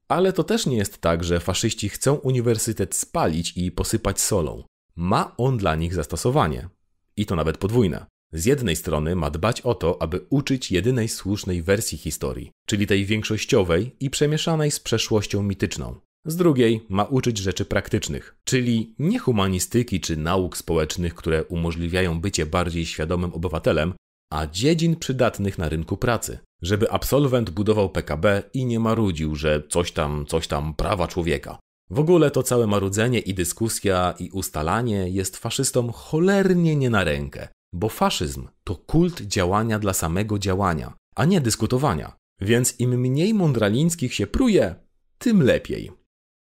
Ale 0.09 0.33
to 0.33 0.45
też 0.45 0.67
nie 0.67 0.77
jest 0.77 0.99
tak, 0.99 1.25
że 1.25 1.41
faszyści 1.41 1.89
chcą 1.89 2.15
uniwersytet 2.15 2.95
spalić 2.95 3.57
i 3.57 3.73
posypać 3.73 4.21
solą. 4.21 4.65
Ma 4.97 5.35
on 5.37 5.57
dla 5.57 5.75
nich 5.75 5.95
zastosowanie. 5.95 6.69
I 7.17 7.27
to 7.27 7.37
nawet 7.37 7.59
podwójne. 7.59 8.07
Z 8.33 8.45
jednej 8.45 8.77
strony 8.77 9.17
ma 9.17 9.31
dbać 9.31 9.61
o 9.61 9.75
to, 9.75 10.03
aby 10.03 10.27
uczyć 10.31 10.73
jedynej 10.73 11.09
słusznej 11.09 11.63
wersji 11.63 11.99
historii, 11.99 12.51
czyli 12.67 12.87
tej 12.87 13.05
większościowej 13.05 13.97
i 14.01 14.11
przemieszanej 14.11 14.71
z 14.71 14.81
przeszłością 14.81 15.43
mityczną. 15.43 16.01
Z 16.25 16.37
drugiej 16.37 16.87
ma 16.89 17.05
uczyć 17.05 17.39
rzeczy 17.39 17.65
praktycznych, 17.65 18.37
czyli 18.45 18.95
nie 18.99 19.19
humanistyki 19.19 20.01
czy 20.01 20.17
nauk 20.17 20.57
społecznych, 20.57 21.15
które 21.15 21.45
umożliwiają 21.45 22.21
bycie 22.21 22.47
bardziej 22.47 22.87
świadomym 22.87 23.35
obywatelem, 23.35 23.95
a 24.33 24.47
dziedzin 24.47 24.97
przydatnych 24.97 25.59
na 25.59 25.69
rynku 25.69 25.97
pracy, 25.97 26.39
żeby 26.63 26.91
absolwent 26.91 27.51
budował 27.51 27.91
PKB 27.91 28.43
i 28.55 28.65
nie 28.65 28.81
marudził, 28.81 29.35
że 29.35 29.63
coś 29.69 29.93
tam, 29.93 30.27
coś 30.27 30.49
tam 30.49 30.75
prawa 30.75 31.09
człowieka. 31.09 31.59
W 31.91 31.99
ogóle 31.99 32.31
to 32.31 32.43
całe 32.43 32.67
marudzenie 32.67 33.19
i 33.19 33.35
dyskusja 33.35 34.15
i 34.19 34.31
ustalanie 34.31 35.09
jest 35.09 35.37
faszystom 35.37 35.93
cholernie 35.93 36.77
nie 36.77 36.91
na 36.91 37.05
rękę. 37.05 37.49
Bo 37.73 37.89
faszyzm 37.89 38.49
to 38.65 38.77
kult 38.77 39.21
działania 39.21 39.79
dla 39.79 39.93
samego 39.93 40.39
działania, 40.39 40.95
a 41.17 41.25
nie 41.25 41.41
dyskutowania. 41.41 42.17
Więc 42.41 42.81
im 42.81 43.01
mniej 43.01 43.35
mądralińskich 43.35 44.15
się 44.15 44.27
pruje, 44.27 44.75
tym 45.19 45.43
lepiej. 45.43 45.91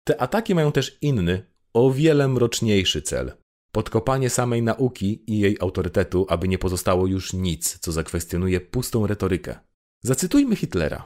Te 0.04 0.20
ataki 0.20 0.54
mają 0.54 0.72
też 0.72 0.98
inny, 1.00 1.46
o 1.74 1.90
wiele 1.90 2.28
mroczniejszy 2.28 3.02
cel. 3.02 3.32
Podkopanie 3.72 4.30
samej 4.30 4.62
nauki 4.62 5.24
i 5.26 5.38
jej 5.38 5.56
autorytetu, 5.60 6.26
aby 6.28 6.48
nie 6.48 6.58
pozostało 6.58 7.06
już 7.06 7.32
nic, 7.32 7.78
co 7.78 7.92
zakwestionuje 7.92 8.60
pustą 8.60 9.06
retorykę. 9.06 9.58
Zacytujmy 10.02 10.56
Hitlera. 10.56 11.04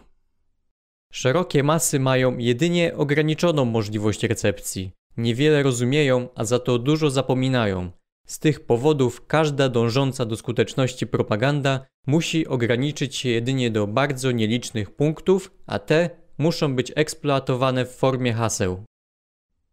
Szerokie 1.12 1.62
masy 1.62 2.00
mają 2.00 2.38
jedynie 2.38 2.96
ograniczoną 2.96 3.64
możliwość 3.64 4.22
recepcji. 4.22 4.92
Niewiele 5.16 5.62
rozumieją, 5.62 6.28
a 6.34 6.44
za 6.44 6.58
to 6.58 6.78
dużo 6.78 7.10
zapominają. 7.10 7.90
Z 8.26 8.38
tych 8.38 8.66
powodów 8.66 9.26
każda 9.26 9.68
dążąca 9.68 10.24
do 10.24 10.36
skuteczności 10.36 11.06
propaganda 11.06 11.86
musi 12.06 12.46
ograniczyć 12.46 13.16
się 13.16 13.28
jedynie 13.28 13.70
do 13.70 13.86
bardzo 13.86 14.32
nielicznych 14.32 14.90
punktów, 14.90 15.50
a 15.66 15.78
te 15.78 16.10
muszą 16.38 16.76
być 16.76 16.92
eksploatowane 16.96 17.86
w 17.86 17.94
formie 17.94 18.32
haseł. 18.32 18.84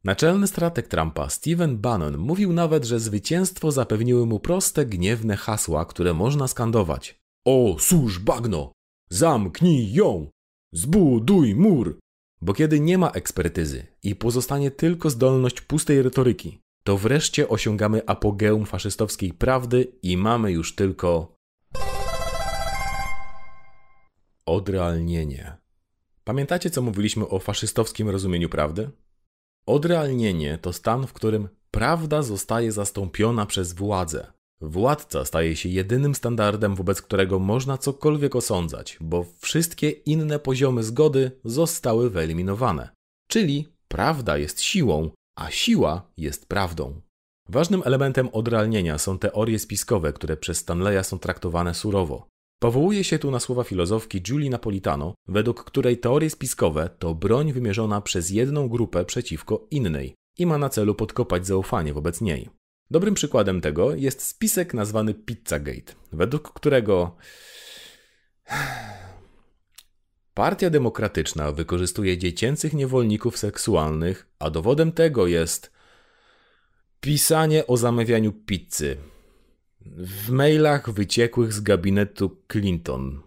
Naczelny 0.04 0.48
strateg 0.48 0.88
Trumpa, 0.88 1.30
Steven 1.30 1.78
Bannon, 1.78 2.18
mówił 2.18 2.54
nawet, 2.54 2.86
że 2.86 3.00
zwycięstwo 3.00 3.72
zapewniły 3.72 4.26
mu 4.26 4.40
proste, 4.40 4.86
gniewne 4.86 5.38
hasła, 5.38 5.86
które 5.86 6.14
można 6.14 6.48
skandować. 6.48 7.20
O, 7.46 7.76
służ 7.80 8.20
bagno! 8.20 8.72
Zamknij 9.10 9.94
ją! 9.94 10.28
Zbuduj 10.74 11.56
mur! 11.56 12.00
Bo 12.42 12.54
kiedy 12.54 12.80
nie 12.80 12.98
ma 12.98 13.10
ekspertyzy 13.10 13.88
i 14.04 14.16
pozostanie 14.16 14.72
tylko 14.72 15.10
zdolność 15.10 15.62
pustej 15.62 16.02
retoryki, 16.02 16.61
to 16.84 16.98
wreszcie 16.98 17.50
osiągamy 17.50 18.02
apogeum 18.06 18.66
faszystowskiej 18.66 19.34
prawdy 19.34 19.92
i 20.04 20.18
mamy 20.18 20.52
już 20.52 20.76
tylko 20.76 21.36
odrealnienie. 24.46 25.58
Pamiętacie, 26.24 26.70
co 26.70 26.82
mówiliśmy 26.82 27.28
o 27.28 27.40
faszystowskim 27.40 28.10
rozumieniu 28.10 28.50
prawdy? 28.50 28.90
Odrealnienie 29.66 30.58
to 30.58 30.74
stan, 30.74 31.08
w 31.08 31.14
którym 31.14 31.50
prawda 31.72 32.22
zostaje 32.22 32.72
zastąpiona 32.72 33.46
przez 33.46 33.74
władzę. 33.74 34.32
Władca 34.62 35.26
staje 35.26 35.56
się 35.56 35.70
jedynym 35.70 36.16
standardem, 36.16 36.76
wobec 36.76 37.02
którego 37.02 37.40
można 37.40 37.78
cokolwiek 37.78 38.36
osądzać, 38.36 38.98
bo 39.02 39.26
wszystkie 39.40 39.90
inne 39.90 40.40
poziomy 40.40 40.84
zgody 40.84 41.32
zostały 41.44 42.10
wyeliminowane. 42.10 42.90
Czyli 43.28 43.68
prawda 43.88 44.38
jest 44.38 44.62
siłą, 44.62 45.10
a 45.36 45.52
siła 45.52 46.12
jest 46.18 46.48
prawdą. 46.48 47.02
Ważnym 47.50 47.82
elementem 47.86 48.30
odrealnienia 48.32 48.98
są 48.98 49.20
teorie 49.20 49.60
spiskowe, 49.60 50.14
które 50.14 50.38
przez 50.38 50.58
Stanleya 50.58 51.04
są 51.04 51.20
traktowane 51.20 51.74
surowo. 51.74 52.28
Powołuje 52.60 53.04
się 53.04 53.20
tu 53.20 53.32
na 53.32 53.40
słowa 53.40 53.64
filozofki 53.64 54.22
Julie 54.30 54.50
Napolitano, 54.50 55.14
według 55.28 55.64
której 55.64 55.98
teorie 55.98 56.30
spiskowe 56.30 56.90
to 57.00 57.16
broń 57.16 57.54
wymierzona 57.54 58.02
przez 58.02 58.30
jedną 58.30 58.70
grupę 58.70 59.06
przeciwko 59.06 59.68
innej 59.72 60.16
i 60.38 60.46
ma 60.46 60.58
na 60.58 60.70
celu 60.70 60.96
podkopać 60.96 61.48
zaufanie 61.48 61.94
wobec 61.94 62.22
niej. 62.22 62.50
Dobrym 62.92 63.14
przykładem 63.14 63.62
tego 63.62 63.96
jest 63.96 64.28
spisek 64.28 64.74
nazwany 64.74 65.14
Pizzagate, 65.14 65.94
według 66.12 66.54
którego 66.54 67.16
Partia 70.34 70.70
Demokratyczna 70.70 71.52
wykorzystuje 71.52 72.18
dziecięcych 72.18 72.74
niewolników 72.74 73.38
seksualnych, 73.38 74.28
a 74.40 74.50
dowodem 74.50 74.92
tego 74.92 75.28
jest 75.28 75.72
pisanie 77.00 77.68
o 77.68 77.78
zamawianiu 77.78 78.32
pizzy. 78.34 78.98
w 79.98 80.30
mailach 80.30 80.92
wyciekłych 80.92 81.54
z 81.54 81.60
gabinetu 81.62 82.44
Clinton. 82.52 83.22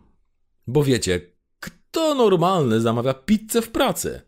Bo 0.67 0.85
wiecie, 0.85 1.21
kto 1.61 2.15
normalny 2.15 2.81
zamawia 2.81 3.15
pizzę 3.15 3.63
w 3.63 3.71
pracy? 3.71 4.21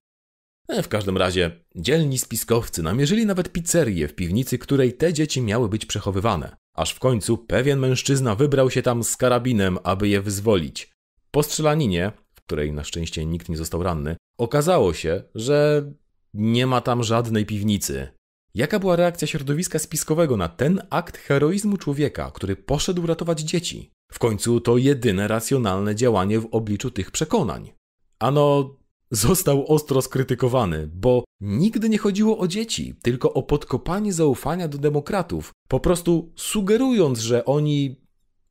E, 0.69 0.83
w 0.83 0.89
każdym 0.89 1.17
razie, 1.17 1.51
dzielni 1.77 2.19
spiskowcy 2.19 2.83
namierzyli 2.83 3.27
nawet 3.27 3.53
pizzerię, 3.53 4.09
w 4.09 4.15
piwnicy 4.15 4.59
której 4.59 4.93
te 4.93 5.13
dzieci 5.13 5.43
miały 5.43 5.69
być 5.69 5.87
przechowywane. 5.87 6.57
Aż 6.75 6.95
w 6.95 6.99
końcu 6.99 7.39
pewien 7.39 7.79
mężczyzna 7.79 8.35
wybrał 8.35 8.71
się 8.71 8.83
tam 8.83 9.05
z 9.05 9.17
karabinem, 9.17 9.79
aby 9.85 10.09
je 10.09 10.21
wyzwolić. 10.23 10.91
Po 11.31 11.43
strzelaninie, 11.43 12.13
której 12.47 12.73
na 12.73 12.85
szczęście 12.85 13.27
nikt 13.27 13.49
nie 13.49 13.57
został 13.57 13.83
ranny, 13.83 14.17
okazało 14.39 14.95
się, 14.95 15.23
że 15.35 15.93
nie 16.35 16.67
ma 16.67 16.81
tam 16.81 17.03
żadnej 17.03 17.47
piwnicy. 17.47 18.09
Jaka 18.55 18.79
była 18.79 18.97
reakcja 18.97 19.29
środowiska 19.29 19.79
spiskowego 19.79 20.37
na 20.37 20.49
ten 20.49 20.83
akt 20.91 21.17
heroizmu 21.17 21.77
człowieka, 21.77 22.31
który 22.35 22.57
poszedł 22.57 23.07
ratować 23.07 23.41
dzieci? 23.41 23.91
W 24.13 24.19
końcu 24.19 24.61
to 24.61 24.79
jedyne 24.79 25.29
racjonalne 25.29 25.95
działanie 25.95 26.41
w 26.41 26.49
obliczu 26.51 26.91
tych 26.91 27.11
przekonań. 27.11 27.73
Ano, 28.19 28.77
został 29.11 29.67
ostro 29.67 30.03
skrytykowany, 30.03 30.91
bo 30.95 31.25
nigdy 31.41 31.89
nie 31.89 31.99
chodziło 31.99 32.39
o 32.39 32.49
dzieci, 32.49 32.95
tylko 33.03 33.33
o 33.33 33.43
podkopanie 33.43 34.13
zaufania 34.13 34.69
do 34.69 34.79
demokratów, 34.79 35.53
po 35.69 35.81
prostu 35.81 36.33
sugerując, 36.37 37.19
że 37.19 37.45
oni 37.45 38.01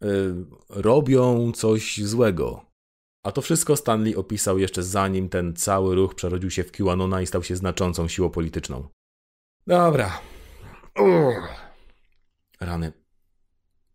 yy, 0.02 0.46
robią 0.70 1.52
coś 1.52 2.02
złego. 2.04 2.65
A 3.26 3.32
to 3.32 3.42
wszystko 3.42 3.76
Stanley 3.76 4.16
opisał 4.16 4.60
jeszcze 4.60 4.84
zanim 4.84 5.30
ten 5.30 5.56
cały 5.56 5.96
ruch 5.96 6.16
przerodził 6.16 6.52
się 6.52 6.64
w 6.64 6.72
QAnona 6.72 7.22
i 7.22 7.28
stał 7.28 7.44
się 7.44 7.56
znaczącą 7.56 8.08
siłą 8.08 8.30
polityczną. 8.30 8.88
Dobra. 9.68 10.22
Uff. 11.00 11.50
Rany. 12.60 12.94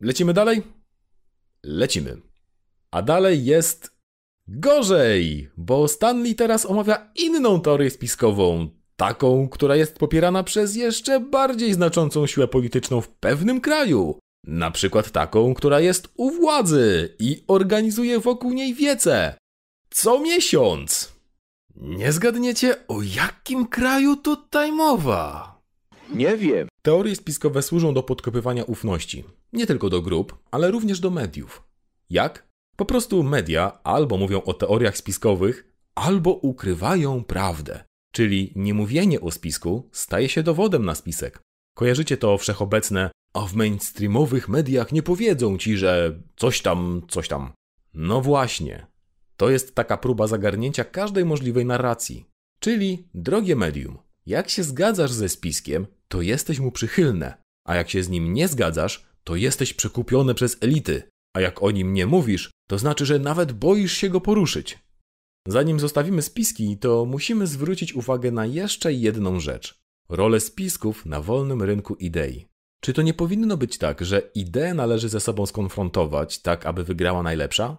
Lecimy 0.01 0.35
dalej? 0.35 0.63
Lecimy. 1.65 2.21
A 2.91 3.03
dalej 3.03 3.45
jest 3.45 3.97
gorzej, 4.49 5.51
bo 5.57 5.89
Stanley 5.89 6.35
teraz 6.35 6.67
omawia 6.67 7.13
inną 7.15 7.61
teorię 7.61 7.91
spiskową, 7.91 8.69
taką, 8.97 9.49
która 9.49 9.77
jest 9.77 9.99
popierana 9.99 10.45
przez 10.45 10.77
jeszcze 10.77 11.21
bardziej 11.21 11.75
znaczącą 11.75 12.27
siłę 12.27 12.49
polityczną 12.49 13.01
w 13.01 13.09
pewnym 13.09 13.61
kraju. 13.61 14.19
Na 14.47 14.71
przykład 14.71 15.11
taką, 15.11 15.55
która 15.55 15.81
jest 15.81 16.09
u 16.17 16.31
władzy 16.31 17.17
i 17.19 17.45
organizuje 17.47 18.21
wokół 18.21 18.53
niej 18.53 18.75
wiece. 18.75 19.35
Co 19.91 20.21
miesiąc. 20.21 21.13
Nie 21.77 22.13
zgadniecie, 22.13 22.87
o 22.89 23.03
jakim 23.03 23.67
kraju 23.67 24.17
tutaj 24.17 24.73
mowa? 24.73 25.55
Nie 26.15 26.37
wiem. 26.37 26.69
Teorie 26.83 27.17
spiskowe 27.17 27.63
służą 27.63 27.95
do 27.95 28.03
podkopywania 28.03 28.65
ufności. 28.65 29.25
Nie 29.53 29.67
tylko 29.67 29.91
do 29.91 30.03
grup, 30.03 30.39
ale 30.51 30.71
również 30.71 31.01
do 31.01 31.11
mediów. 31.11 31.63
Jak? 32.11 32.49
Po 32.77 32.85
prostu 32.85 33.23
media 33.23 33.79
albo 33.83 34.17
mówią 34.17 34.43
o 34.43 34.55
teoriach 34.55 34.97
spiskowych, 34.97 35.73
albo 35.95 36.31
ukrywają 36.31 37.25
prawdę. 37.25 37.85
Czyli 38.13 38.53
niemówienie 38.57 39.21
o 39.21 39.31
spisku 39.31 39.89
staje 39.93 40.29
się 40.29 40.43
dowodem 40.43 40.85
na 40.85 40.95
spisek. 40.95 41.41
Kojarzycie 41.81 42.17
to 42.17 42.39
wszechobecne, 42.39 43.11
a 43.35 43.41
w 43.41 43.55
mainstreamowych 43.55 44.49
mediach 44.49 44.93
nie 44.93 45.03
powiedzą 45.03 45.59
ci, 45.59 45.77
że 45.77 46.21
coś 46.37 46.63
tam, 46.63 47.03
coś 47.09 47.29
tam. 47.29 47.53
No 47.95 48.21
właśnie. 48.21 48.87
To 49.37 49.51
jest 49.51 49.75
taka 49.75 49.97
próba 49.97 50.27
zagarnięcia 50.27 50.85
każdej 50.85 51.25
możliwej 51.25 51.67
narracji. 51.67 52.25
Czyli, 52.59 53.09
drogie 53.15 53.57
medium, 53.57 53.99
jak 54.27 54.49
się 54.51 54.63
zgadzasz 54.63 55.13
ze 55.13 55.29
spiskiem, 55.29 55.87
to 56.09 56.23
jesteś 56.23 56.59
mu 56.59 56.73
przychylne, 56.73 57.35
a 57.67 57.75
jak 57.75 57.91
się 57.91 58.03
z 58.03 58.09
nim 58.09 58.33
nie 58.33 58.49
zgadzasz, 58.49 59.07
to 59.25 59.37
jesteś 59.37 59.75
przekupiony 59.75 60.35
przez 60.35 60.57
elity, 60.61 61.03
a 61.37 61.41
jak 61.41 61.63
o 61.63 61.71
nim 61.71 61.95
nie 61.95 62.07
mówisz, 62.07 62.51
to 62.69 62.79
znaczy, 62.79 63.07
że 63.07 63.19
nawet 63.19 63.53
boisz 63.53 63.93
się 63.93 64.09
go 64.09 64.21
poruszyć. 64.21 64.79
Zanim 65.49 65.81
zostawimy 65.81 66.23
spiski, 66.23 66.79
to 66.79 67.05
musimy 67.05 67.47
zwrócić 67.47 67.95
uwagę 67.95 68.31
na 68.31 68.47
jeszcze 68.47 68.93
jedną 68.93 69.41
rzecz. 69.41 69.81
Rolę 70.11 70.41
spisków 70.41 71.07
na 71.07 71.21
wolnym 71.21 71.63
rynku 71.63 71.95
idei. 71.95 72.47
Czy 72.81 72.93
to 72.93 73.03
nie 73.03 73.15
powinno 73.15 73.57
być 73.57 73.79
tak, 73.79 74.05
że 74.05 74.23
ideę 74.35 74.75
należy 74.75 75.09
ze 75.09 75.21
sobą 75.21 75.47
skonfrontować, 75.47 76.39
tak 76.39 76.67
aby 76.67 76.85
wygrała 76.85 77.23
najlepsza? 77.23 77.77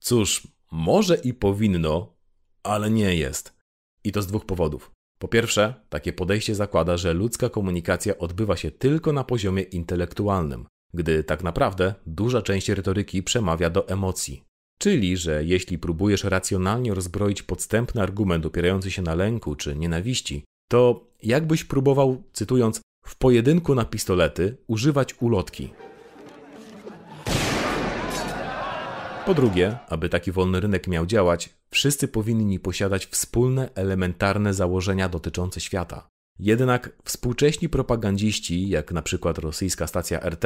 Cóż, 0.00 0.48
może 0.72 1.16
i 1.16 1.34
powinno, 1.34 2.16
ale 2.62 2.90
nie 2.90 3.16
jest. 3.16 3.56
I 4.04 4.12
to 4.12 4.22
z 4.22 4.26
dwóch 4.26 4.46
powodów. 4.46 4.90
Po 5.18 5.28
pierwsze, 5.28 5.74
takie 5.88 6.12
podejście 6.12 6.54
zakłada, 6.54 6.96
że 6.96 7.14
ludzka 7.14 7.48
komunikacja 7.48 8.18
odbywa 8.18 8.56
się 8.56 8.70
tylko 8.70 9.12
na 9.12 9.24
poziomie 9.24 9.62
intelektualnym, 9.62 10.66
gdy 10.94 11.24
tak 11.24 11.42
naprawdę 11.42 11.94
duża 12.06 12.42
część 12.42 12.68
retoryki 12.68 13.22
przemawia 13.22 13.70
do 13.70 13.88
emocji. 13.88 14.42
Czyli, 14.78 15.16
że 15.16 15.44
jeśli 15.44 15.78
próbujesz 15.78 16.24
racjonalnie 16.24 16.94
rozbroić 16.94 17.42
podstępny 17.42 18.02
argument 18.02 18.46
opierający 18.46 18.90
się 18.90 19.02
na 19.02 19.14
lęku 19.14 19.54
czy 19.54 19.76
nienawiści, 19.76 20.44
to 20.68 21.06
jakbyś 21.22 21.64
próbował, 21.64 22.22
cytując, 22.32 22.80
w 23.06 23.16
pojedynku 23.16 23.74
na 23.74 23.84
pistolety 23.84 24.56
używać 24.66 25.14
ulotki. 25.20 25.72
Po 29.26 29.34
drugie, 29.34 29.78
aby 29.88 30.08
taki 30.08 30.32
wolny 30.32 30.60
rynek 30.60 30.86
miał 30.86 31.06
działać, 31.06 31.54
wszyscy 31.70 32.08
powinni 32.08 32.60
posiadać 32.60 33.06
wspólne, 33.06 33.70
elementarne 33.74 34.54
założenia 34.54 35.08
dotyczące 35.08 35.60
świata. 35.60 36.08
Jednak 36.38 36.96
współcześni 37.04 37.68
propagandziści, 37.68 38.68
jak 38.68 38.92
na 38.92 39.02
przykład 39.02 39.38
rosyjska 39.38 39.86
stacja 39.86 40.20
RT, 40.20 40.44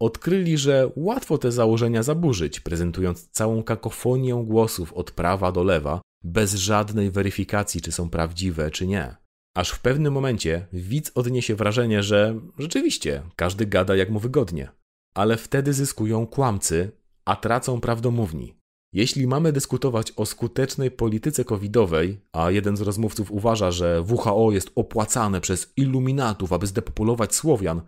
odkryli, 0.00 0.58
że 0.58 0.90
łatwo 0.96 1.38
te 1.38 1.52
założenia 1.52 2.02
zaburzyć, 2.02 2.60
prezentując 2.60 3.28
całą 3.28 3.62
kakofonię 3.62 4.42
głosów 4.46 4.92
od 4.92 5.10
prawa 5.10 5.52
do 5.52 5.62
lewa, 5.62 6.00
bez 6.24 6.54
żadnej 6.54 7.10
weryfikacji, 7.10 7.80
czy 7.80 7.92
są 7.92 8.10
prawdziwe, 8.10 8.70
czy 8.70 8.86
nie. 8.86 9.21
Aż 9.54 9.70
w 9.70 9.80
pewnym 9.80 10.12
momencie 10.12 10.66
widz 10.72 11.12
odniesie 11.14 11.54
wrażenie, 11.54 12.02
że 12.02 12.40
rzeczywiście 12.58 13.22
każdy 13.36 13.66
gada 13.66 13.96
jak 13.96 14.10
mu 14.10 14.18
wygodnie. 14.20 14.68
Ale 15.14 15.36
wtedy 15.36 15.72
zyskują 15.72 16.26
kłamcy, 16.26 16.92
a 17.24 17.36
tracą 17.36 17.80
prawdomówni. 17.80 18.54
Jeśli 18.92 19.26
mamy 19.26 19.52
dyskutować 19.52 20.12
o 20.16 20.26
skutecznej 20.26 20.90
polityce 20.90 21.44
covidowej, 21.44 22.20
a 22.32 22.50
jeden 22.50 22.76
z 22.76 22.80
rozmówców 22.80 23.30
uważa, 23.30 23.70
że 23.70 24.04
WHO 24.08 24.52
jest 24.52 24.70
opłacane 24.74 25.40
przez 25.40 25.72
iluminatów, 25.76 26.52
aby 26.52 26.66
zdepopulować 26.66 27.34
Słowian, 27.34 27.82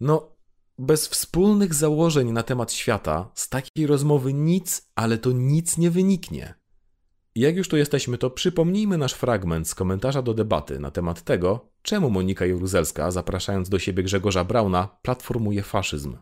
no, 0.00 0.36
bez 0.78 1.08
wspólnych 1.08 1.74
założeń 1.74 2.32
na 2.32 2.42
temat 2.42 2.72
świata 2.72 3.30
z 3.34 3.48
takiej 3.48 3.86
rozmowy 3.86 4.32
nic, 4.32 4.90
ale 4.94 5.18
to 5.18 5.32
nic 5.32 5.78
nie 5.78 5.90
wyniknie. 5.90 6.54
Jak 7.36 7.56
już 7.56 7.68
tu 7.68 7.76
jesteśmy, 7.76 8.18
to 8.18 8.30
przypomnijmy 8.30 8.98
nasz 8.98 9.12
fragment 9.12 9.68
z 9.68 9.74
komentarza 9.74 10.22
do 10.22 10.34
debaty 10.34 10.80
na 10.80 10.90
temat 10.90 11.22
tego, 11.22 11.68
czemu 11.82 12.10
Monika 12.10 12.46
Jaruzelska, 12.46 13.10
zapraszając 13.10 13.68
do 13.68 13.78
siebie 13.78 14.02
Grzegorza 14.02 14.44
Brauna, 14.44 14.98
platformuje 15.02 15.62
faszyzm. 15.62 16.16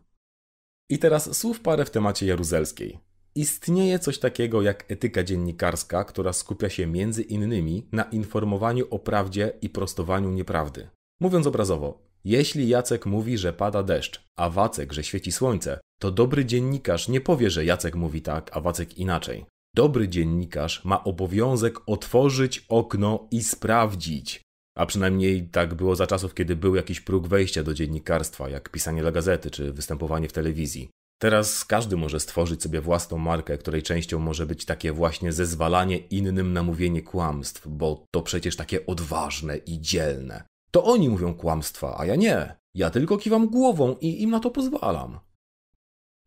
I 0.91 0.99
teraz 0.99 1.37
słów 1.37 1.61
parę 1.61 1.85
w 1.85 1.91
temacie 1.91 2.27
jaruzelskiej. 2.27 2.99
Istnieje 3.35 3.99
coś 3.99 4.19
takiego 4.19 4.63
jak 4.63 4.85
etyka 4.89 5.23
dziennikarska, 5.23 6.05
która 6.05 6.33
skupia 6.33 6.69
się 6.69 6.87
między 6.87 7.23
innymi 7.23 7.89
na 7.93 8.03
informowaniu 8.03 8.87
o 8.91 8.99
prawdzie 8.99 9.53
i 9.63 9.71
prostowaniu 9.71 10.31
nieprawdy. 10.31 10.89
Mówiąc 11.21 11.47
obrazowo, 11.47 12.03
jeśli 12.25 12.69
Jacek 12.69 13.07
mówi, 13.07 13.39
że 13.39 13.53
pada 13.53 13.83
deszcz, 13.83 14.25
a 14.37 14.51
Wacek, 14.51 14.93
że 14.93 15.05
świeci 15.05 15.33
słońce, 15.33 15.81
to 16.01 16.11
dobry 16.11 16.45
dziennikarz 16.45 17.09
nie 17.09 17.21
powie, 17.21 17.51
że 17.51 17.65
Jacek 17.65 17.95
mówi 17.95 18.23
tak, 18.23 18.51
a 18.57 18.61
Wacek 18.61 18.99
inaczej. 18.99 19.54
Dobry 19.75 20.09
dziennikarz 20.09 20.85
ma 20.85 21.05
obowiązek 21.05 21.79
otworzyć 21.87 22.65
okno 22.69 23.29
i 23.31 23.43
sprawdzić. 23.43 24.43
A 24.77 24.87
przynajmniej 24.87 25.49
tak 25.49 25.75
było 25.75 25.97
za 25.97 26.07
czasów, 26.07 26.35
kiedy 26.35 26.57
był 26.57 26.75
jakiś 26.75 27.01
próg 27.01 27.29
wejścia 27.29 27.63
do 27.63 27.75
dziennikarstwa, 27.75 28.49
jak 28.49 28.71
pisanie 28.71 29.03
dla 29.03 29.13
gazety 29.13 29.51
czy 29.51 29.73
występowanie 29.73 30.29
w 30.29 30.33
telewizji. 30.33 30.89
Teraz 31.21 31.65
każdy 31.65 31.97
może 31.97 32.21
stworzyć 32.21 32.63
sobie 32.63 32.81
własną 32.81 33.19
markę, 33.19 33.59
której 33.59 33.83
częścią 33.83 34.19
może 34.19 34.47
być 34.47 34.65
takie 34.65 34.93
właśnie 34.93 35.33
zezwalanie 35.33 35.97
innym 35.99 36.53
na 36.53 36.63
mówienie 36.63 37.03
kłamstw, 37.03 37.69
bo 37.69 38.05
to 38.11 38.23
przecież 38.23 38.57
takie 38.57 38.87
odważne 38.87 39.57
i 39.57 39.81
dzielne. 39.81 40.45
To 40.71 40.85
oni 40.85 41.09
mówią 41.09 41.35
kłamstwa, 41.35 41.97
a 41.99 42.07
ja 42.07 42.17
nie. 42.17 42.57
Ja 42.75 42.91
tylko 42.91 43.19
kiwam 43.19 43.49
głową 43.49 43.97
i 44.01 44.23
im 44.23 44.31
na 44.31 44.41
to 44.41 44.51
pozwalam. 44.51 45.21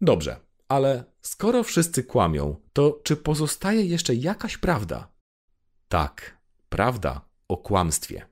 Dobrze, 0.02 0.47
ale 0.68 1.04
skoro 1.22 1.64
wszyscy 1.64 2.04
kłamią, 2.04 2.56
to 2.74 3.00
czy 3.04 3.16
pozostaje 3.18 3.86
jeszcze 3.86 4.16
jakaś 4.16 4.58
prawda? 4.58 5.12
Tak, 5.88 6.38
prawda 6.70 7.22
o 7.48 7.58
kłamstwie. 7.58 8.28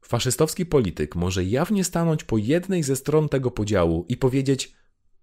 Faszystowski 0.00 0.66
polityk 0.66 1.16
może 1.16 1.44
jawnie 1.44 1.84
stanąć 1.84 2.24
po 2.24 2.38
jednej 2.38 2.82
ze 2.82 2.96
stron 2.96 3.28
tego 3.28 3.50
podziału 3.50 4.06
i 4.08 4.16
powiedzieć: 4.16 4.72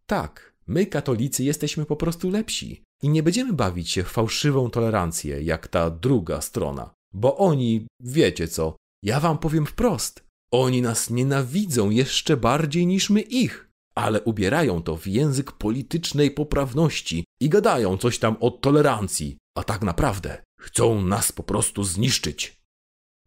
Tak, 0.06 0.54
my, 0.68 0.86
katolicy, 0.86 1.44
jesteśmy 1.44 1.86
po 1.86 1.96
prostu 1.96 2.30
lepsi 2.30 2.84
i 3.04 3.10
nie 3.10 3.24
będziemy 3.24 3.54
bawić 3.54 3.90
się 3.90 4.04
w 4.04 4.08
fałszywą 4.08 4.70
tolerancję, 4.70 5.42
jak 5.42 5.68
ta 5.68 5.90
druga 5.90 6.42
strona, 6.42 6.94
bo 7.14 7.38
oni, 7.38 7.88
wiecie 8.00 8.48
co, 8.48 8.76
ja 9.04 9.20
wam 9.20 9.38
powiem 9.38 9.66
wprost, 9.66 10.24
oni 10.52 10.82
nas 10.82 11.10
nienawidzą 11.10 11.90
jeszcze 11.90 12.38
bardziej 12.38 12.88
niż 12.88 13.10
my 13.10 13.22
ich. 13.22 13.67
Ale 13.98 14.22
ubierają 14.22 14.84
to 14.84 14.98
w 14.98 15.08
język 15.08 15.52
politycznej 15.52 16.32
poprawności 16.32 17.26
i 17.42 17.50
gadają 17.50 17.98
coś 17.98 18.20
tam 18.20 18.38
o 18.40 18.52
tolerancji, 18.52 19.38
a 19.56 19.64
tak 19.64 19.82
naprawdę 19.82 20.44
chcą 20.60 21.02
nas 21.02 21.32
po 21.32 21.44
prostu 21.44 21.84
zniszczyć. 21.84 22.62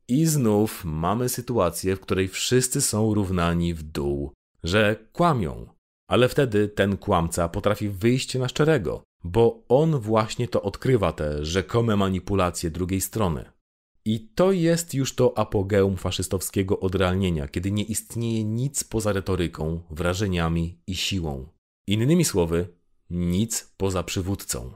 I 0.08 0.26
znów 0.26 0.84
mamy 0.84 1.28
sytuację, 1.28 1.96
w 1.96 2.00
której 2.00 2.28
wszyscy 2.28 2.80
są 2.80 3.14
równani 3.14 3.74
w 3.74 3.82
dół, 3.82 4.32
że 4.62 4.96
kłamią, 5.12 5.66
ale 6.08 6.28
wtedy 6.28 6.68
ten 6.68 6.96
kłamca 6.96 7.48
potrafi 7.48 7.88
wyjść 7.88 8.34
na 8.34 8.48
szczerego, 8.48 9.02
bo 9.24 9.62
on 9.68 9.98
właśnie 9.98 10.48
to 10.48 10.62
odkrywa 10.62 11.12
te 11.12 11.44
rzekome 11.44 11.96
manipulacje 11.96 12.70
drugiej 12.70 13.00
strony. 13.00 13.50
I 14.04 14.28
to 14.34 14.52
jest 14.52 14.94
już 14.94 15.14
to 15.14 15.38
apogeum 15.38 15.96
faszystowskiego 15.96 16.80
odrealnienia, 16.80 17.48
kiedy 17.48 17.72
nie 17.72 17.84
istnieje 17.84 18.44
nic 18.44 18.84
poza 18.84 19.12
retoryką, 19.12 19.82
wrażeniami 19.90 20.78
i 20.86 20.94
siłą. 20.94 21.48
Innymi 21.86 22.24
słowy, 22.24 22.68
nic 23.10 23.72
poza 23.76 24.02
przywódcą. 24.02 24.72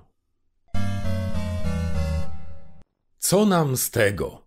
Co 3.18 3.46
nam 3.46 3.76
z 3.76 3.90
tego? 3.90 4.46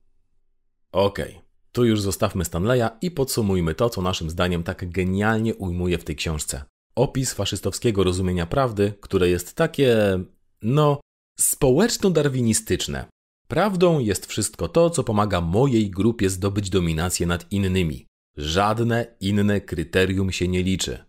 Okej, 0.91 1.35
okay, 1.35 1.41
tu 1.71 1.85
już 1.85 2.01
zostawmy 2.01 2.45
Stanleya 2.45 2.89
i 3.01 3.11
podsumujmy 3.11 3.75
to, 3.75 3.89
co 3.89 4.01
naszym 4.01 4.29
zdaniem 4.29 4.63
tak 4.63 4.89
genialnie 4.89 5.55
ujmuje 5.55 5.97
w 5.97 6.03
tej 6.03 6.15
książce. 6.15 6.63
Opis 6.95 7.33
faszystowskiego 7.33 8.03
rozumienia 8.03 8.45
prawdy, 8.45 8.93
które 9.01 9.29
jest 9.29 9.53
takie, 9.53 10.19
no, 10.61 11.01
społeczno-darwinistyczne. 11.39 13.05
Prawdą 13.47 13.99
jest 13.99 14.25
wszystko 14.25 14.67
to, 14.67 14.89
co 14.89 15.03
pomaga 15.03 15.41
mojej 15.41 15.89
grupie 15.89 16.29
zdobyć 16.29 16.69
dominację 16.69 17.27
nad 17.27 17.51
innymi. 17.51 18.07
Żadne 18.38 19.15
inne 19.19 19.62
kryterium 19.62 20.31
się 20.31 20.47
nie 20.47 20.63
liczy. 20.63 21.05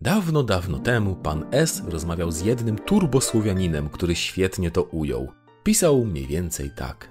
Dawno, 0.00 0.42
dawno 0.42 0.78
temu 0.78 1.16
pan 1.16 1.44
S. 1.50 1.82
rozmawiał 1.88 2.32
z 2.32 2.40
jednym 2.40 2.78
turbosłowianinem, 2.78 3.88
który 3.88 4.14
świetnie 4.14 4.70
to 4.70 4.82
ujął. 4.82 5.28
Pisał 5.62 6.04
mniej 6.04 6.26
więcej 6.26 6.70
tak. 6.76 7.10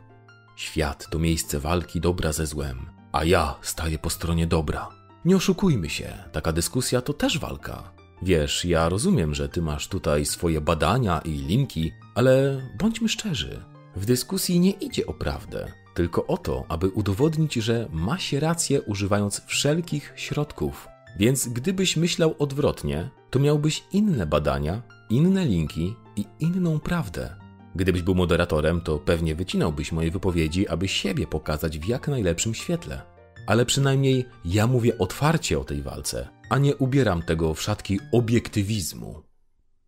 Świat 0.56 1.10
to 1.10 1.20
miejsce 1.20 1.60
walki 1.60 2.02
dobra 2.02 2.32
ze 2.32 2.46
złem, 2.46 2.86
a 3.12 3.24
ja 3.24 3.56
staję 3.62 4.00
po 4.00 4.10
stronie 4.10 4.48
dobra. 4.48 4.90
Nie 5.26 5.36
oszukujmy 5.36 5.90
się, 5.90 6.14
taka 6.32 6.52
dyskusja 6.52 7.02
to 7.02 7.14
też 7.14 7.40
walka. 7.40 7.92
Wiesz, 8.22 8.66
ja 8.66 8.90
rozumiem, 8.90 9.36
że 9.36 9.50
ty 9.50 9.62
masz 9.62 9.88
tutaj 9.88 10.26
swoje 10.26 10.62
badania 10.62 11.20
i 11.20 11.32
linki, 11.32 11.92
ale 12.16 12.62
bądźmy 12.80 13.10
szczerzy. 13.10 13.64
W 14.00 14.06
dyskusji 14.06 14.60
nie 14.60 14.72
idzie 14.72 15.06
o 15.06 15.14
prawdę, 15.14 15.72
tylko 15.94 16.28
o 16.28 16.38
to, 16.38 16.66
aby 16.68 16.90
udowodnić, 16.90 17.54
że 17.54 17.88
ma 17.92 18.18
się 18.18 18.40
rację 18.40 18.82
używając 18.82 19.42
wszelkich 19.46 20.14
środków. 20.16 20.88
Więc 21.18 21.48
gdybyś 21.48 21.98
myślał 21.98 22.36
odwrotnie, 22.40 23.10
to 23.30 23.40
miałbyś 23.40 23.84
inne 23.94 24.26
badania, 24.26 24.82
inne 25.10 25.46
linki 25.46 25.96
i 26.16 26.26
inną 26.40 26.80
prawdę. 26.80 27.36
Gdybyś 27.76 28.02
był 28.02 28.16
moderatorem, 28.16 28.82
to 28.82 29.00
pewnie 29.00 29.36
wycinałbyś 29.36 29.92
moje 29.92 30.12
wypowiedzi, 30.12 30.68
aby 30.68 30.88
siebie 30.88 31.28
pokazać 31.28 31.80
w 31.80 31.88
jak 31.88 32.08
najlepszym 32.08 32.54
świetle. 32.54 33.02
Ale 33.48 33.66
przynajmniej 33.66 34.26
ja 34.46 34.68
mówię 34.68 34.98
otwarcie 34.98 35.60
o 35.60 35.64
tej 35.64 35.82
walce, 35.82 36.30
a 36.50 36.58
nie 36.58 36.76
ubieram 36.76 37.22
tego 37.22 37.54
w 37.54 37.62
szatki 37.62 38.00
obiektywizmu. 38.12 39.29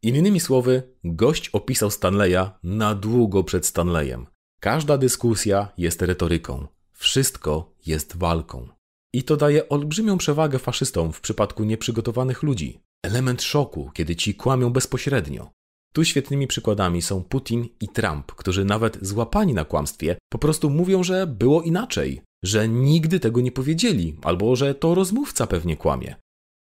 Innymi 0.03 0.39
słowy, 0.39 0.83
gość 1.03 1.49
opisał 1.49 1.91
Stanleya 1.91 2.49
na 2.63 2.95
długo 2.95 3.43
przed 3.43 3.65
Stanleyem. 3.65 4.25
Każda 4.59 4.97
dyskusja 4.97 5.67
jest 5.77 6.01
retoryką, 6.01 6.67
wszystko 6.93 7.75
jest 7.85 8.17
walką. 8.17 8.67
I 9.13 9.23
to 9.23 9.37
daje 9.37 9.69
olbrzymią 9.69 10.17
przewagę 10.17 10.59
faszystom 10.59 11.13
w 11.13 11.21
przypadku 11.21 11.63
nieprzygotowanych 11.63 12.43
ludzi. 12.43 12.79
Element 13.03 13.41
szoku, 13.41 13.91
kiedy 13.93 14.15
ci 14.15 14.35
kłamią 14.35 14.69
bezpośrednio. 14.69 15.51
Tu 15.93 16.05
świetnymi 16.05 16.47
przykładami 16.47 17.01
są 17.01 17.23
Putin 17.23 17.67
i 17.81 17.87
Trump, 17.87 18.31
którzy 18.31 18.65
nawet 18.65 18.97
złapani 19.01 19.53
na 19.53 19.65
kłamstwie 19.65 20.17
po 20.31 20.39
prostu 20.39 20.69
mówią, 20.69 21.03
że 21.03 21.27
było 21.27 21.61
inaczej, 21.61 22.21
że 22.43 22.69
nigdy 22.69 23.19
tego 23.19 23.41
nie 23.41 23.51
powiedzieli, 23.51 24.17
albo 24.21 24.55
że 24.55 24.75
to 24.75 24.95
rozmówca 24.95 25.47
pewnie 25.47 25.77
kłamie. 25.77 26.15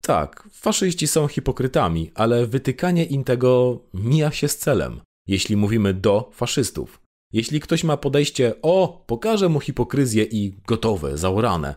Tak, 0.09 0.49
faszyści 0.53 1.07
są 1.07 1.29
hipokrytami, 1.29 2.11
ale 2.15 2.47
wytykanie 2.47 3.05
im 3.05 3.25
tego 3.25 3.79
mija 3.95 4.31
się 4.31 4.49
z 4.49 4.57
celem, 4.57 5.01
jeśli 5.27 5.57
mówimy 5.57 5.95
do 5.95 6.31
faszystów. 6.33 7.01
Jeśli 7.33 7.61
ktoś 7.61 7.85
ma 7.85 7.97
podejście, 7.97 8.55
o, 8.63 9.05
pokażę 9.07 9.49
mu 9.49 9.61
hipokryzję 9.61 10.25
i 10.25 10.55
gotowe, 10.67 11.19
zaorane, 11.19 11.75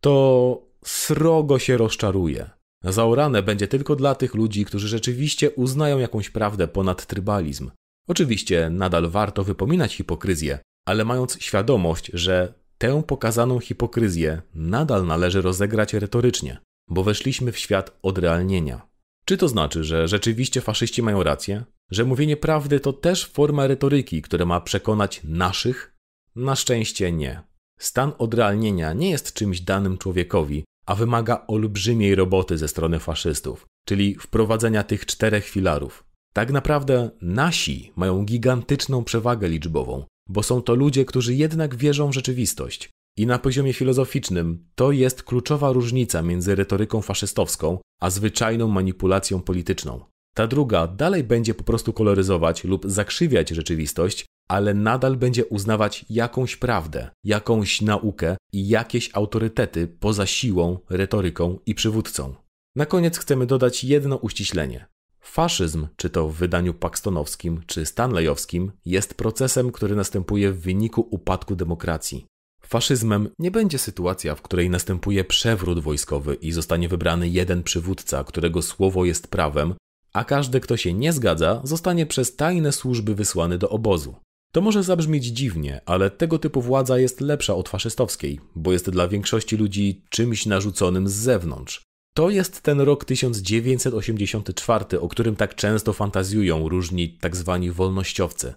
to 0.00 0.62
srogo 0.84 1.58
się 1.58 1.76
rozczaruje. 1.76 2.50
Zaorane 2.84 3.42
będzie 3.42 3.68
tylko 3.68 3.96
dla 3.96 4.14
tych 4.14 4.34
ludzi, 4.34 4.64
którzy 4.64 4.88
rzeczywiście 4.88 5.50
uznają 5.50 5.98
jakąś 5.98 6.30
prawdę 6.30 6.68
ponad 6.68 7.06
trybalizm. 7.06 7.70
Oczywiście 8.08 8.70
nadal 8.70 9.08
warto 9.08 9.44
wypominać 9.44 9.94
hipokryzję, 9.94 10.58
ale 10.88 11.04
mając 11.04 11.38
świadomość, 11.40 12.10
że 12.14 12.54
tę 12.78 13.02
pokazaną 13.06 13.60
hipokryzję 13.60 14.42
nadal 14.54 15.06
należy 15.06 15.42
rozegrać 15.42 15.94
retorycznie 15.94 16.58
bo 16.88 17.02
weszliśmy 17.02 17.52
w 17.52 17.58
świat 17.58 17.98
odrealnienia. 18.02 18.88
Czy 19.24 19.36
to 19.36 19.48
znaczy, 19.48 19.84
że 19.84 20.08
rzeczywiście 20.08 20.60
faszyści 20.60 21.02
mają 21.02 21.22
rację? 21.22 21.64
Że 21.90 22.04
mówienie 22.04 22.36
prawdy 22.36 22.80
to 22.80 22.92
też 22.92 23.26
forma 23.26 23.66
retoryki, 23.66 24.22
która 24.22 24.44
ma 24.44 24.60
przekonać 24.60 25.20
naszych? 25.24 25.94
Na 26.36 26.56
szczęście 26.56 27.12
nie. 27.12 27.42
Stan 27.78 28.12
odrealnienia 28.18 28.92
nie 28.92 29.10
jest 29.10 29.32
czymś 29.32 29.60
danym 29.60 29.98
człowiekowi, 29.98 30.64
a 30.86 30.94
wymaga 30.94 31.44
olbrzymiej 31.46 32.14
roboty 32.14 32.58
ze 32.58 32.68
strony 32.68 32.98
faszystów, 32.98 33.66
czyli 33.86 34.14
wprowadzenia 34.14 34.82
tych 34.82 35.06
czterech 35.06 35.48
filarów. 35.48 36.04
Tak 36.32 36.52
naprawdę 36.52 37.10
nasi 37.22 37.92
mają 37.96 38.24
gigantyczną 38.24 39.04
przewagę 39.04 39.48
liczbową, 39.48 40.04
bo 40.28 40.42
są 40.42 40.62
to 40.62 40.74
ludzie, 40.74 41.04
którzy 41.04 41.34
jednak 41.34 41.76
wierzą 41.76 42.08
w 42.10 42.14
rzeczywistość, 42.14 42.90
i 43.16 43.26
na 43.26 43.38
poziomie 43.38 43.72
filozoficznym 43.72 44.66
to 44.74 44.92
jest 44.92 45.22
kluczowa 45.22 45.72
różnica 45.72 46.22
między 46.22 46.54
retoryką 46.54 47.02
faszystowską 47.02 47.78
a 48.00 48.10
zwyczajną 48.10 48.68
manipulacją 48.68 49.42
polityczną. 49.42 50.00
Ta 50.34 50.46
druga 50.46 50.86
dalej 50.86 51.24
będzie 51.24 51.54
po 51.54 51.64
prostu 51.64 51.92
koloryzować 51.92 52.64
lub 52.64 52.84
zakrzywiać 52.86 53.50
rzeczywistość, 53.50 54.26
ale 54.48 54.74
nadal 54.74 55.16
będzie 55.16 55.44
uznawać 55.44 56.04
jakąś 56.10 56.56
prawdę, 56.56 57.10
jakąś 57.24 57.80
naukę 57.80 58.36
i 58.52 58.68
jakieś 58.68 59.10
autorytety 59.12 59.86
poza 59.86 60.26
siłą, 60.26 60.78
retoryką 60.90 61.58
i 61.66 61.74
przywódcą. 61.74 62.34
Na 62.76 62.86
koniec 62.86 63.18
chcemy 63.18 63.46
dodać 63.46 63.84
jedno 63.84 64.16
uściślenie. 64.16 64.86
Faszyzm, 65.20 65.86
czy 65.96 66.10
to 66.10 66.28
w 66.28 66.34
wydaniu 66.34 66.74
paxtonowskim, 66.74 67.62
czy 67.66 67.86
stanleyowskim, 67.86 68.72
jest 68.84 69.14
procesem, 69.14 69.72
który 69.72 69.96
następuje 69.96 70.52
w 70.52 70.60
wyniku 70.60 71.08
upadku 71.10 71.56
demokracji. 71.56 72.26
Faszyzmem 72.74 73.28
nie 73.38 73.50
będzie 73.50 73.78
sytuacja, 73.78 74.34
w 74.34 74.42
której 74.42 74.70
następuje 74.70 75.24
przewrót 75.24 75.78
wojskowy 75.80 76.34
i 76.34 76.52
zostanie 76.52 76.88
wybrany 76.88 77.28
jeden 77.28 77.62
przywódca, 77.62 78.24
którego 78.24 78.62
słowo 78.62 79.04
jest 79.04 79.28
prawem, 79.28 79.74
a 80.12 80.24
każdy, 80.24 80.60
kto 80.60 80.76
się 80.76 80.92
nie 80.92 81.12
zgadza, 81.12 81.60
zostanie 81.64 82.06
przez 82.06 82.36
tajne 82.36 82.72
służby 82.72 83.14
wysłany 83.14 83.58
do 83.58 83.68
obozu. 83.68 84.14
To 84.52 84.60
może 84.60 84.82
zabrzmieć 84.82 85.24
dziwnie, 85.24 85.80
ale 85.86 86.10
tego 86.10 86.38
typu 86.38 86.62
władza 86.62 86.98
jest 86.98 87.20
lepsza 87.20 87.54
od 87.54 87.68
faszystowskiej, 87.68 88.40
bo 88.54 88.72
jest 88.72 88.90
dla 88.90 89.08
większości 89.08 89.56
ludzi 89.56 90.02
czymś 90.10 90.46
narzuconym 90.46 91.08
z 91.08 91.12
zewnątrz. 91.12 91.82
To 92.14 92.30
jest 92.30 92.60
ten 92.60 92.80
rok 92.80 93.04
1984, 93.04 95.00
o 95.00 95.08
którym 95.08 95.36
tak 95.36 95.54
często 95.54 95.92
fantazjują 95.92 96.68
różni 96.68 97.18
tak 97.20 97.36
zwani 97.36 97.70
wolnościowcy. 97.70 98.54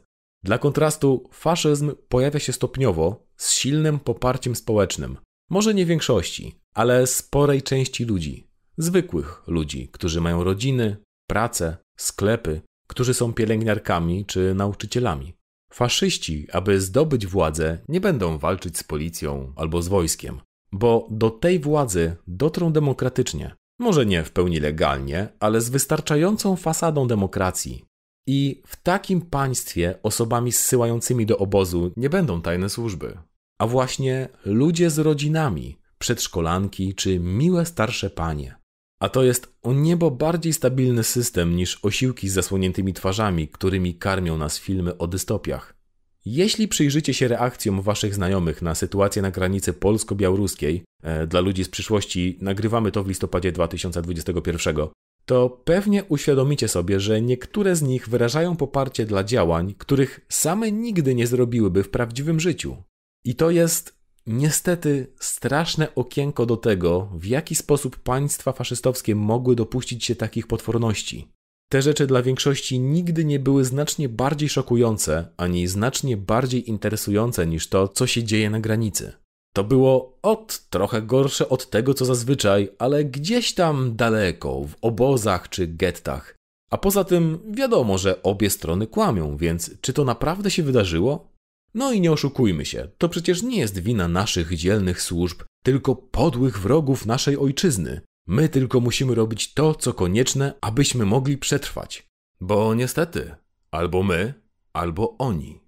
Dla 0.47 0.57
kontrastu, 0.57 1.29
faszyzm 1.31 1.95
pojawia 2.09 2.39
się 2.39 2.53
stopniowo, 2.53 3.27
z 3.37 3.51
silnym 3.51 3.99
poparciem 3.99 4.55
społecznym. 4.55 5.17
Może 5.49 5.73
nie 5.73 5.85
większości, 5.85 6.59
ale 6.73 7.07
sporej 7.07 7.61
części 7.61 8.05
ludzi. 8.05 8.47
Zwykłych 8.77 9.43
ludzi, 9.47 9.89
którzy 9.91 10.21
mają 10.21 10.43
rodziny, 10.43 10.97
pracę, 11.29 11.77
sklepy, 11.97 12.61
którzy 12.87 13.13
są 13.13 13.33
pielęgniarkami 13.33 14.25
czy 14.25 14.53
nauczycielami. 14.55 15.33
Faszyści, 15.73 16.47
aby 16.51 16.81
zdobyć 16.81 17.27
władzę, 17.27 17.77
nie 17.87 18.01
będą 18.01 18.37
walczyć 18.37 18.77
z 18.77 18.83
policją 18.83 19.53
albo 19.55 19.81
z 19.81 19.87
wojskiem, 19.87 20.41
bo 20.71 21.07
do 21.11 21.29
tej 21.29 21.59
władzy 21.59 22.15
dotrą 22.27 22.71
demokratycznie. 22.71 23.55
Może 23.79 24.05
nie 24.05 24.23
w 24.23 24.31
pełni 24.31 24.59
legalnie, 24.59 25.27
ale 25.39 25.61
z 25.61 25.69
wystarczającą 25.69 26.55
fasadą 26.55 27.07
demokracji, 27.07 27.86
i 28.27 28.61
w 28.67 28.75
takim 28.75 29.21
państwie 29.21 29.95
osobami 30.03 30.51
zsyłającymi 30.51 31.25
do 31.25 31.37
obozu 31.37 31.91
nie 31.97 32.09
będą 32.09 32.41
tajne 32.41 32.69
służby, 32.69 33.17
a 33.57 33.67
właśnie 33.67 34.29
ludzie 34.45 34.89
z 34.89 34.99
rodzinami, 34.99 35.77
przedszkolanki 35.97 36.95
czy 36.95 37.19
miłe 37.19 37.65
starsze 37.65 38.09
panie. 38.09 38.55
A 38.99 39.09
to 39.09 39.23
jest 39.23 39.53
o 39.63 39.73
niebo 39.73 40.11
bardziej 40.11 40.53
stabilny 40.53 41.03
system 41.03 41.55
niż 41.55 41.85
osiłki 41.85 42.29
z 42.29 42.33
zasłoniętymi 42.33 42.93
twarzami, 42.93 43.47
którymi 43.47 43.95
karmią 43.95 44.37
nas 44.37 44.59
filmy 44.59 44.97
o 44.97 45.07
dystopiach. 45.07 45.77
Jeśli 46.25 46.67
przyjrzycie 46.67 47.13
się 47.13 47.27
reakcjom 47.27 47.81
waszych 47.81 48.15
znajomych 48.15 48.61
na 48.61 48.75
sytuację 48.75 49.21
na 49.21 49.31
granicy 49.31 49.73
polsko-białoruskiej, 49.73 50.83
e, 51.03 51.27
dla 51.27 51.39
ludzi 51.39 51.63
z 51.63 51.69
przyszłości 51.69 52.37
nagrywamy 52.41 52.91
to 52.91 53.03
w 53.03 53.07
listopadzie 53.07 53.51
2021, 53.51 54.87
to 55.27 55.61
pewnie 55.63 56.03
uświadomicie 56.03 56.67
sobie, 56.67 56.99
że 56.99 57.21
niektóre 57.21 57.75
z 57.75 57.81
nich 57.81 58.09
wyrażają 58.09 58.55
poparcie 58.55 59.05
dla 59.05 59.23
działań, 59.23 59.75
których 59.77 60.19
same 60.29 60.71
nigdy 60.71 61.15
nie 61.15 61.27
zrobiłyby 61.27 61.83
w 61.83 61.89
prawdziwym 61.89 62.39
życiu. 62.39 62.77
I 63.25 63.35
to 63.35 63.49
jest 63.49 63.97
niestety 64.27 65.13
straszne 65.19 65.95
okienko 65.95 66.45
do 66.45 66.57
tego, 66.57 67.09
w 67.13 67.25
jaki 67.25 67.55
sposób 67.55 67.99
państwa 67.99 68.51
faszystowskie 68.51 69.15
mogły 69.15 69.55
dopuścić 69.55 70.05
się 70.05 70.15
takich 70.15 70.47
potworności. 70.47 71.27
Te 71.69 71.81
rzeczy 71.81 72.07
dla 72.07 72.21
większości 72.21 72.79
nigdy 72.79 73.25
nie 73.25 73.39
były 73.39 73.65
znacznie 73.65 74.09
bardziej 74.09 74.49
szokujące, 74.49 75.33
ani 75.37 75.67
znacznie 75.67 76.17
bardziej 76.17 76.69
interesujące 76.69 77.47
niż 77.47 77.67
to, 77.67 77.87
co 77.87 78.07
się 78.07 78.23
dzieje 78.23 78.49
na 78.49 78.59
granicy. 78.59 79.13
To 79.57 79.63
było 79.63 80.19
od 80.21 80.69
trochę 80.69 81.01
gorsze 81.01 81.49
od 81.49 81.69
tego, 81.69 81.93
co 81.93 82.05
zazwyczaj, 82.05 82.69
ale 82.79 83.05
gdzieś 83.05 83.53
tam 83.53 83.95
daleko, 83.95 84.61
w 84.61 84.75
obozach 84.81 85.49
czy 85.49 85.67
gettach. 85.67 86.35
A 86.71 86.77
poza 86.77 87.03
tym 87.03 87.39
wiadomo, 87.51 87.97
że 87.97 88.23
obie 88.23 88.49
strony 88.49 88.87
kłamią, 88.87 89.37
więc 89.37 89.81
czy 89.81 89.93
to 89.93 90.03
naprawdę 90.03 90.51
się 90.51 90.63
wydarzyło? 90.63 91.31
No 91.73 91.91
i 91.91 92.01
nie 92.01 92.11
oszukujmy 92.11 92.65
się, 92.65 92.87
to 92.97 93.09
przecież 93.09 93.43
nie 93.43 93.59
jest 93.59 93.79
wina 93.79 94.07
naszych 94.07 94.55
dzielnych 94.55 95.01
służb, 95.01 95.41
tylko 95.63 95.95
podłych 95.95 96.59
wrogów 96.59 97.05
naszej 97.05 97.37
ojczyzny. 97.37 98.01
My 98.27 98.49
tylko 98.49 98.79
musimy 98.79 99.15
robić 99.15 99.53
to, 99.53 99.75
co 99.75 99.93
konieczne, 99.93 100.53
abyśmy 100.61 101.05
mogli 101.05 101.37
przetrwać. 101.37 102.07
Bo 102.41 102.73
niestety, 102.73 103.35
albo 103.71 104.03
my, 104.03 104.33
albo 104.73 105.17
oni. 105.17 105.59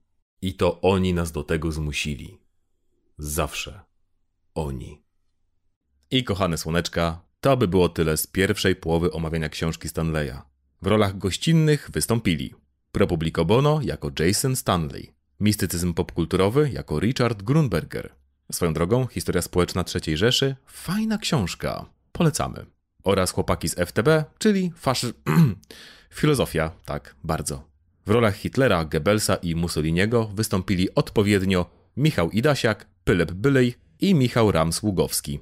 I 0.42 0.54
to 0.54 0.82
oni 0.82 1.14
nas 1.14 1.32
do 1.32 1.44
tego 1.44 1.72
zmusili. 1.72 2.39
Zawsze 3.22 3.80
oni. 4.56 5.02
I 6.12 6.24
kochane 6.24 6.58
słoneczka, 6.58 7.22
to 7.42 7.58
by 7.58 7.68
było 7.68 7.90
tyle 7.90 8.18
z 8.18 8.28
pierwszej 8.28 8.76
połowy 8.76 9.12
omawiania 9.12 9.50
książki 9.50 9.90
Stanleya. 9.90 10.42
W 10.82 10.88
rolach 10.88 11.18
gościnnych 11.18 11.90
wystąpili 11.94 12.54
Pro 12.92 13.08
Bono 13.46 13.80
jako 13.82 14.12
Jason 14.20 14.56
Stanley, 14.56 15.14
mistycyzm 15.40 15.94
popkulturowy 15.94 16.70
jako 16.74 17.00
Richard 17.00 17.44
Grunberger. 17.44 18.16
Swoją 18.52 18.74
drogą, 18.74 19.08
historia 19.08 19.42
społeczna 19.42 19.86
III 20.06 20.18
Rzeszy, 20.18 20.56
fajna 20.66 21.18
książka, 21.18 21.86
polecamy. 22.12 22.66
Oraz 23.04 23.32
chłopaki 23.32 23.70
z 23.70 23.76
FTB, 23.76 24.08
czyli 24.38 24.72
faszy... 24.76 25.14
filozofia, 26.20 26.72
tak, 26.86 27.16
bardzo. 27.24 27.70
W 28.06 28.10
rolach 28.10 28.36
Hitlera, 28.36 28.86
Goebbelsa 28.86 29.36
i 29.36 29.56
Mussoliniego 29.56 30.28
wystąpili 30.28 30.96
odpowiednio 30.96 31.80
Michał 31.98 32.32
Idasiak, 32.32 32.88
Pylep 33.10 33.32
Bylej 33.32 33.76
i 34.00 34.16
Michał 34.16 34.52
Rams-Ługowski. 34.52 35.40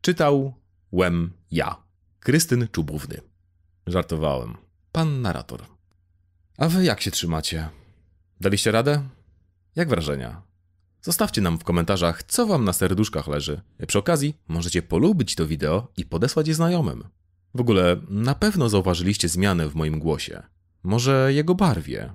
Czytał 0.00 0.54
Łem 0.92 1.32
ja, 1.50 1.76
Krystyn 2.20 2.68
Czubówny. 2.72 3.20
Żartowałem. 3.86 4.56
Pan 4.92 5.22
narrator. 5.22 5.62
A 6.58 6.68
wy 6.68 6.84
jak 6.84 7.00
się 7.00 7.10
trzymacie? 7.10 7.68
Daliście 8.40 8.70
radę? 8.70 9.02
Jak 9.76 9.88
wrażenia? 9.88 10.42
Zostawcie 11.02 11.40
nam 11.40 11.58
w 11.58 11.64
komentarzach, 11.64 12.22
co 12.22 12.46
wam 12.46 12.64
na 12.64 12.72
serduszkach 12.72 13.28
leży. 13.28 13.60
Przy 13.86 13.98
okazji 13.98 14.34
możecie 14.48 14.82
polubić 14.82 15.34
to 15.34 15.46
wideo 15.46 15.88
i 15.96 16.04
podesłać 16.04 16.48
je 16.48 16.54
znajomym. 16.54 17.04
W 17.54 17.60
ogóle 17.60 17.96
na 18.08 18.34
pewno 18.34 18.68
zauważyliście 18.68 19.28
zmianę 19.28 19.68
w 19.68 19.74
moim 19.74 19.98
głosie. 19.98 20.42
Może 20.82 21.32
jego 21.32 21.54
barwie? 21.54 22.12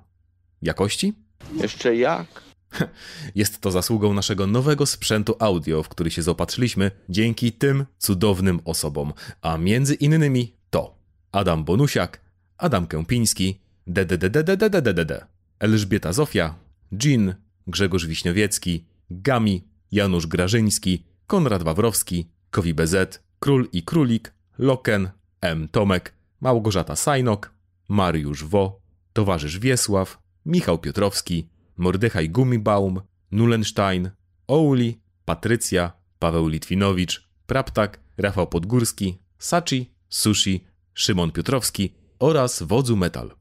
Jakości? 0.62 1.14
Jeszcze 1.56 1.95
jak? 1.95 2.49
Jest 3.36 3.62
to 3.62 3.72
zasługą 3.72 4.14
naszego 4.14 4.48
nowego 4.48 4.86
sprzętu 4.86 5.36
audio, 5.40 5.84
w 5.84 5.90
który 5.90 6.12
się 6.12 6.22
zaopatrzyliśmy 6.22 6.92
dzięki 7.10 7.52
tym 7.52 7.86
cudownym 7.98 8.60
osobom, 8.66 9.14
a 9.42 9.58
między 9.58 9.94
innymi 9.94 10.54
to 10.70 10.96
Adam 11.32 11.64
Bonusiak, 11.64 12.22
Adam 12.58 12.88
Kępiński, 12.88 13.60
DDDDDDDDD, 13.88 15.26
Elżbieta 15.60 16.14
Zofia, 16.14 16.56
Jean, 17.04 17.36
Grzegorz 17.68 18.06
Wiśniowiecki, 18.06 18.86
Gami, 19.10 19.64
Janusz 19.92 20.28
Grażyński, 20.28 21.04
Konrad 21.28 21.64
Wawrowski, 21.64 22.28
Kowi 22.52 22.74
BZ, 22.74 23.20
Król 23.40 23.68
i 23.72 23.84
Królik, 23.84 24.34
Loken, 24.58 25.10
M. 25.42 25.68
Tomek, 25.72 26.14
Małgorzata 26.42 26.96
Sajnok, 26.96 27.54
Mariusz 27.90 28.44
Wo, 28.44 28.80
Towarzysz 29.14 29.60
Wiesław, 29.60 30.20
Michał 30.46 30.78
Piotrowski, 30.78 31.48
Mordechaj 31.80 32.30
Gumibaum, 32.30 33.02
Nulenstein, 33.32 34.12
Ouli, 34.48 35.00
Patrycja, 35.26 35.92
Paweł 36.20 36.48
Litwinowicz, 36.48 37.30
Praptak, 37.48 38.00
Rafał 38.18 38.48
Podgórski, 38.48 39.20
Sachi, 39.38 39.94
Sushi, 40.10 40.66
Szymon 40.94 41.32
Piotrowski 41.32 41.94
oraz 42.20 42.64
Wodzu 42.64 42.98
Metal. 42.98 43.32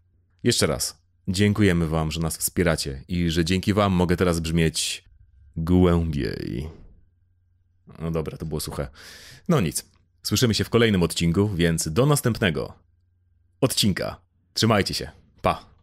Jeszcze 0.42 0.66
raz, 0.66 1.02
dziękujemy 1.28 1.86
Wam, 1.86 2.10
że 2.10 2.20
nas 2.20 2.36
wspieracie 2.36 3.04
i 3.08 3.30
że 3.30 3.44
dzięki 3.44 3.74
Wam 3.74 3.92
mogę 3.92 4.16
teraz 4.16 4.40
brzmieć 4.40 5.04
głębiej. 5.56 6.68
No 7.98 8.10
dobra, 8.10 8.36
to 8.36 8.46
było 8.46 8.60
suche. 8.60 8.88
No 9.48 9.60
nic. 9.60 9.84
Słyszymy 10.22 10.54
się 10.54 10.64
w 10.64 10.70
kolejnym 10.70 11.02
odcinku, 11.02 11.48
więc 11.48 11.88
do 11.88 12.06
następnego 12.06 12.72
odcinka. 13.60 14.20
Trzymajcie 14.54 14.94
się. 14.94 15.10
Pa. 15.42 15.77